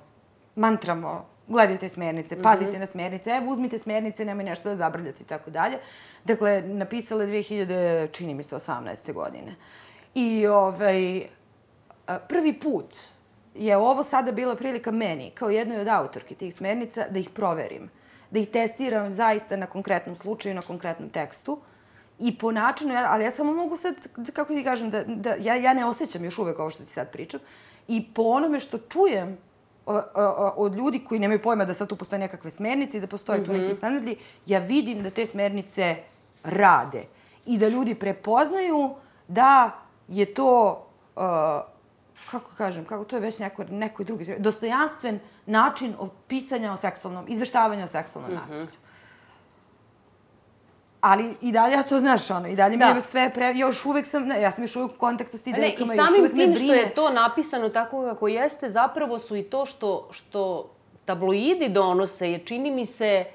mantramo, 0.60 1.26
gledajte 1.48 1.90
smernice, 1.90 2.36
mhm. 2.36 2.44
pazite 2.44 2.72
mm 2.72 2.76
-hmm. 2.76 2.80
na 2.80 2.86
smernice, 2.86 3.30
evo 3.30 3.52
uzmite 3.52 3.80
smernice, 3.80 4.26
nemoj 4.26 4.44
nešto 4.44 4.70
da 4.70 4.76
zabrljate 4.76 5.24
i 5.24 5.28
tako 5.28 5.50
dalje. 5.50 5.78
Dakle, 6.24 6.62
napisale 6.62 7.28
2000, 7.28 8.12
čini 8.12 8.34
mi 8.34 8.44
se, 8.44 8.56
18. 8.56 9.14
godine. 9.14 9.56
I 10.16 10.48
ovaj, 10.48 11.28
prvi 12.28 12.54
put 12.60 12.96
je 13.56 13.78
ovo 13.78 14.04
sada 14.04 14.32
bila 14.32 14.56
prilika 14.56 14.92
meni, 14.92 15.32
kao 15.32 15.50
jednoj 15.50 15.82
od 15.82 15.88
autorki 15.88 16.36
tih 16.36 16.56
smernica, 16.56 17.06
da 17.10 17.20
ih 17.20 17.30
proverim. 17.30 17.90
Da 18.32 18.40
ih 18.40 18.50
testiram 18.50 19.14
zaista 19.14 19.56
na 19.56 19.66
konkretnom 19.66 20.16
slučaju, 20.16 20.56
na 20.56 20.62
konkretnom 20.62 21.10
tekstu. 21.10 21.60
I 22.20 22.38
po 22.38 22.52
načinu, 22.52 22.96
ali 23.08 23.24
ja 23.24 23.32
samo 23.32 23.54
mogu 23.54 23.78
sad, 23.78 23.96
kako 24.34 24.54
ti 24.54 24.64
kažem, 24.64 24.90
da, 24.90 25.04
da 25.04 25.36
ja, 25.40 25.56
ja 25.56 25.74
ne 25.74 25.86
osjećam 25.86 26.24
još 26.24 26.38
uvek 26.38 26.60
ovo 26.60 26.70
što 26.70 26.84
ti 26.84 26.94
sad 26.94 27.12
pričam. 27.12 27.40
I 27.88 28.14
po 28.14 28.22
onome 28.22 28.60
što 28.60 28.78
čujem 28.78 29.38
od 30.56 30.76
ljudi 30.76 31.00
koji 31.00 31.20
nemaju 31.20 31.42
pojma 31.42 31.66
da 31.66 31.74
sad 31.74 31.88
tu 31.90 31.96
postoje 31.96 32.20
nekakve 32.20 32.52
smernice 32.52 32.98
i 32.98 33.02
da 33.02 33.08
postoje 33.08 33.40
mm 33.40 33.44
-hmm. 33.44 33.46
tu 33.46 33.54
neki 33.54 33.76
standardi, 33.76 34.18
ja 34.46 34.60
vidim 34.60 35.04
da 35.04 35.10
te 35.10 35.26
smernice 35.26 35.96
rade. 36.44 37.04
I 37.46 37.58
da 37.58 37.68
ljudi 37.68 37.96
prepoznaju 37.96 38.96
da 39.28 39.72
je 40.08 40.34
to 40.34 40.86
uh, 41.16 41.22
kako 42.32 42.52
kažem, 42.58 42.86
kako 42.86 43.04
to 43.04 43.16
je 43.16 43.20
već 43.20 43.40
neko, 43.40 43.64
neko 43.64 44.04
drugi, 44.04 44.36
dostojanstven 44.38 45.20
način 45.46 45.96
pisanja 46.28 46.74
o 46.74 46.78
seksualnom, 46.78 47.26
izveštavanja 47.28 47.84
o 47.84 47.88
seksualnom 47.88 48.32
mm 48.32 48.38
-hmm. 48.38 48.42
nasilju. 48.42 48.78
Ali 51.02 51.34
i 51.42 51.52
dalje 51.52 51.74
ja 51.74 51.84
to 51.84 52.00
znaš, 52.00 52.32
ono, 52.32 52.48
i 52.48 52.56
dalje 52.56 52.78
da. 52.78 52.94
mi 52.94 52.98
je 52.98 53.02
sve 53.02 53.32
pre... 53.34 53.54
Još 53.56 53.86
uvek 53.86 54.08
sam, 54.08 54.28
ne, 54.28 54.42
ja 54.42 54.52
sam 54.52 54.64
još 54.64 54.76
uvek 54.76 54.92
u 54.92 54.98
kontaktu 54.98 55.38
s 55.38 55.42
ti 55.42 55.54
devojkama, 55.54 55.94
još 55.94 56.10
uvek 56.20 56.34
me 56.34 56.38
brine. 56.38 56.44
I 56.44 56.48
samim 56.48 56.56
tim 56.56 56.66
što 56.66 56.74
je 56.74 56.96
to 56.96 57.10
napisano 57.10 57.70
tako 57.70 58.04
kako 58.04 58.28
jeste, 58.28 58.70
zapravo 58.70 59.20
su 59.20 59.36
i 59.36 59.44
to 59.44 59.66
što, 59.66 60.08
što 60.12 60.70
tabloidi 61.06 61.70
donose, 61.70 62.32
je 62.32 62.40
čini 62.40 62.72
mi 62.72 62.86
se 62.86 63.26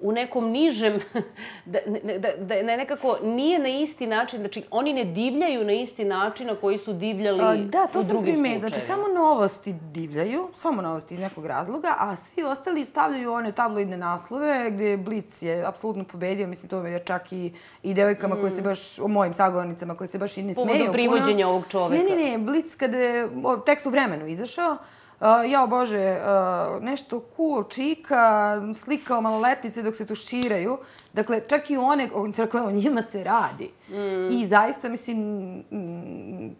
u 0.00 0.12
nekom 0.12 0.50
nižem, 0.50 0.92
da, 1.64 1.78
da, 2.04 2.18
da, 2.18 2.62
da 2.62 2.76
nekako 2.76 3.18
nije 3.22 3.58
na 3.58 3.68
isti 3.68 4.06
način, 4.06 4.40
znači 4.40 4.62
oni 4.70 4.92
ne 4.92 5.04
divljaju 5.04 5.64
na 5.64 5.72
isti 5.72 6.04
način 6.04 6.46
na 6.46 6.54
koji 6.54 6.78
su 6.78 6.92
divljali 6.92 7.42
a, 7.42 7.56
da, 7.56 7.86
to 7.86 8.00
u 8.00 8.04
drugim 8.04 8.34
primet, 8.34 8.60
Znači, 8.60 8.86
samo 8.86 9.08
novosti 9.14 9.72
divljaju, 9.72 10.48
samo 10.56 10.82
novosti 10.82 11.14
iz 11.14 11.20
nekog 11.20 11.46
razloga, 11.46 11.94
a 11.98 12.16
svi 12.16 12.42
ostali 12.42 12.84
stavljaju 12.84 13.32
one 13.32 13.52
tabloidne 13.52 13.96
naslove 13.96 14.70
gde 14.70 14.96
Blic 14.96 15.42
je 15.42 15.64
apsolutno 15.64 16.04
pobedio, 16.04 16.46
mislim, 16.46 16.68
to 16.68 16.86
je 16.86 16.98
čak 16.98 17.32
i, 17.32 17.52
i 17.82 17.94
devojkama 17.94 18.34
mm. 18.34 18.40
koje 18.40 18.50
se 18.50 18.60
mm. 18.60 18.64
baš, 18.64 18.98
o 18.98 19.08
mojim 19.08 19.32
sagovornicama 19.32 19.96
koje 19.96 20.08
se 20.08 20.18
baš 20.18 20.36
i 20.36 20.42
ne 20.42 20.54
smeju. 20.54 20.66
Povodom 20.68 20.92
privođenja 20.92 21.48
ovog 21.48 21.64
čoveka. 21.68 22.02
Ne, 22.02 22.16
ne, 22.16 22.30
ne, 22.30 22.38
Blic 22.38 22.74
kada 22.74 22.98
je 22.98 23.28
tekst 23.66 23.86
u 23.86 23.90
vremenu 23.90 24.26
izašao, 24.26 24.76
Uh, 25.20 25.50
jao 25.50 25.66
Bože, 25.66 26.18
uh, 26.18 26.82
nešto 26.82 27.22
cool, 27.36 27.64
čika, 27.64 28.60
slika 28.74 29.18
o 29.18 29.20
maloletnice 29.20 29.82
dok 29.82 29.96
se 29.96 30.06
tuširaju. 30.06 30.78
Dakle, 31.12 31.40
čak 31.48 31.70
i 31.70 31.76
one, 31.76 32.08
dakle, 32.36 32.60
o 32.60 32.70
njima 32.70 33.02
se 33.02 33.24
radi. 33.24 33.70
Mm. 33.88 34.30
I 34.30 34.46
zaista, 34.46 34.88
mislim, 34.88 35.64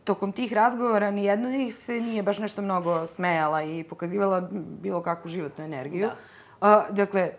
tokom 0.05 0.33
tih 0.33 0.53
razgovora 0.53 1.11
nijedna 1.11 1.49
od 1.49 1.55
njih 1.55 1.75
se 1.75 2.01
nije 2.01 2.23
baš 2.23 2.39
nešto 2.39 2.63
mnogo 2.63 3.07
smejala 3.07 3.63
i 3.63 3.85
pokazivala 3.85 4.49
bilo 4.83 5.03
kakvu 5.03 5.29
životnu 5.29 5.65
energiju. 5.65 6.09
Da. 6.61 6.77
Uh, 6.89 6.97
dakle, 6.97 7.31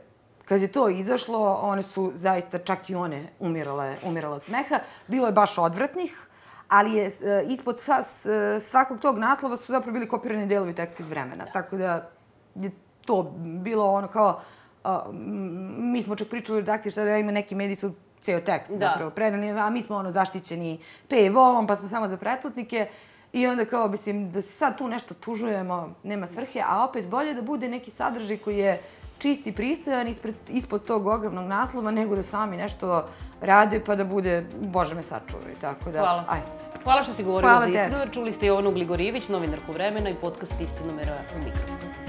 kad 0.46 0.62
je 0.62 0.68
to 0.68 0.90
izašlo, 0.90 1.60
one 1.62 1.84
su 1.84 2.12
zaista, 2.16 2.58
čak 2.58 2.90
i 2.90 2.96
one 2.96 3.30
umirale, 3.40 3.96
umirale 4.04 4.36
od 4.36 4.44
smeha. 4.44 4.80
Bilo 5.08 5.26
je 5.26 5.32
baš 5.32 5.58
odvratnih, 5.58 6.28
ali 6.70 6.94
je 6.94 7.06
e, 7.06 7.46
ispod 7.48 7.80
sva, 7.80 8.04
svakog 8.70 9.00
tog 9.00 9.18
naslova 9.18 9.58
su 9.58 9.72
zapravo 9.72 9.94
bili 9.94 10.08
kopirani 10.08 10.48
delovi 10.48 10.76
teksta 10.76 11.04
iz 11.04 11.10
vremena. 11.10 11.46
Da. 11.46 11.52
Tako 11.52 11.78
da 11.78 12.10
je 12.56 12.72
to 13.06 13.36
bilo 13.40 13.92
ono 13.92 14.08
kao, 14.08 14.42
a, 14.84 15.04
mi 15.78 16.02
smo 16.02 16.16
čak 16.16 16.28
pričali 16.28 16.58
u 16.58 16.62
redakciji 16.62 16.92
šta 16.92 17.04
da 17.04 17.18
ima 17.18 17.32
neki 17.32 17.56
mediji 17.56 17.76
su 17.76 17.94
ceo 18.22 18.40
tekst 18.40 18.72
da. 18.72 18.78
zapravo 18.78 19.12
preneli, 19.12 19.60
a 19.60 19.70
mi 19.70 19.82
smo 19.82 19.96
ono 19.96 20.12
zaštićeni 20.12 20.80
volom, 21.32 21.68
pa 21.68 21.76
smo 21.76 21.90
samo 21.90 22.08
za 22.08 22.18
pretplatnike. 22.18 22.88
I 23.34 23.48
onda 23.48 23.66
kao, 23.66 23.88
mislim, 23.88 24.32
da 24.32 24.42
se 24.42 24.52
sad 24.52 24.78
tu 24.78 24.88
nešto 24.88 25.14
tužujemo, 25.14 25.96
nema 26.04 26.28
svrhe, 26.28 26.64
a 26.68 26.84
opet 26.84 27.08
bolje 27.08 27.34
da 27.34 27.42
bude 27.42 27.70
neki 27.70 27.92
sadržaj 27.92 28.38
koji 28.38 28.58
je 28.58 28.82
čist 29.18 29.48
i 29.48 29.52
pristojan 29.52 30.08
ispred, 30.08 30.36
ispod 30.50 30.86
tog 30.86 31.08
ogavnog 31.08 31.46
naslova, 31.46 31.92
nego 31.92 32.16
da 32.16 32.24
sami 32.24 32.58
nešto 32.58 33.08
rade 33.42 33.80
pa 33.86 33.96
da 33.96 34.04
bude, 34.04 34.46
Bože 34.62 34.96
me 34.96 35.04
sačuvaj. 35.04 35.54
Tako 35.62 35.92
da, 35.92 36.00
Hvala. 36.00 36.26
Ajde. 36.28 36.46
Hvala 36.84 37.04
što 37.04 37.14
si 37.14 37.24
govorila 37.24 37.52
Hvala 37.52 37.66
za 37.66 37.84
istinu. 37.84 38.14
Čuli 38.14 38.32
ste 38.32 38.46
Jovanu 38.46 38.72
Gligorijević, 38.72 39.30
novinarku 39.30 39.72
vremena 39.72 40.10
i 40.10 40.16
podcast 40.16 40.62
Istinomera 40.62 41.18
u 41.36 41.46
mikrofonu. 41.46 42.07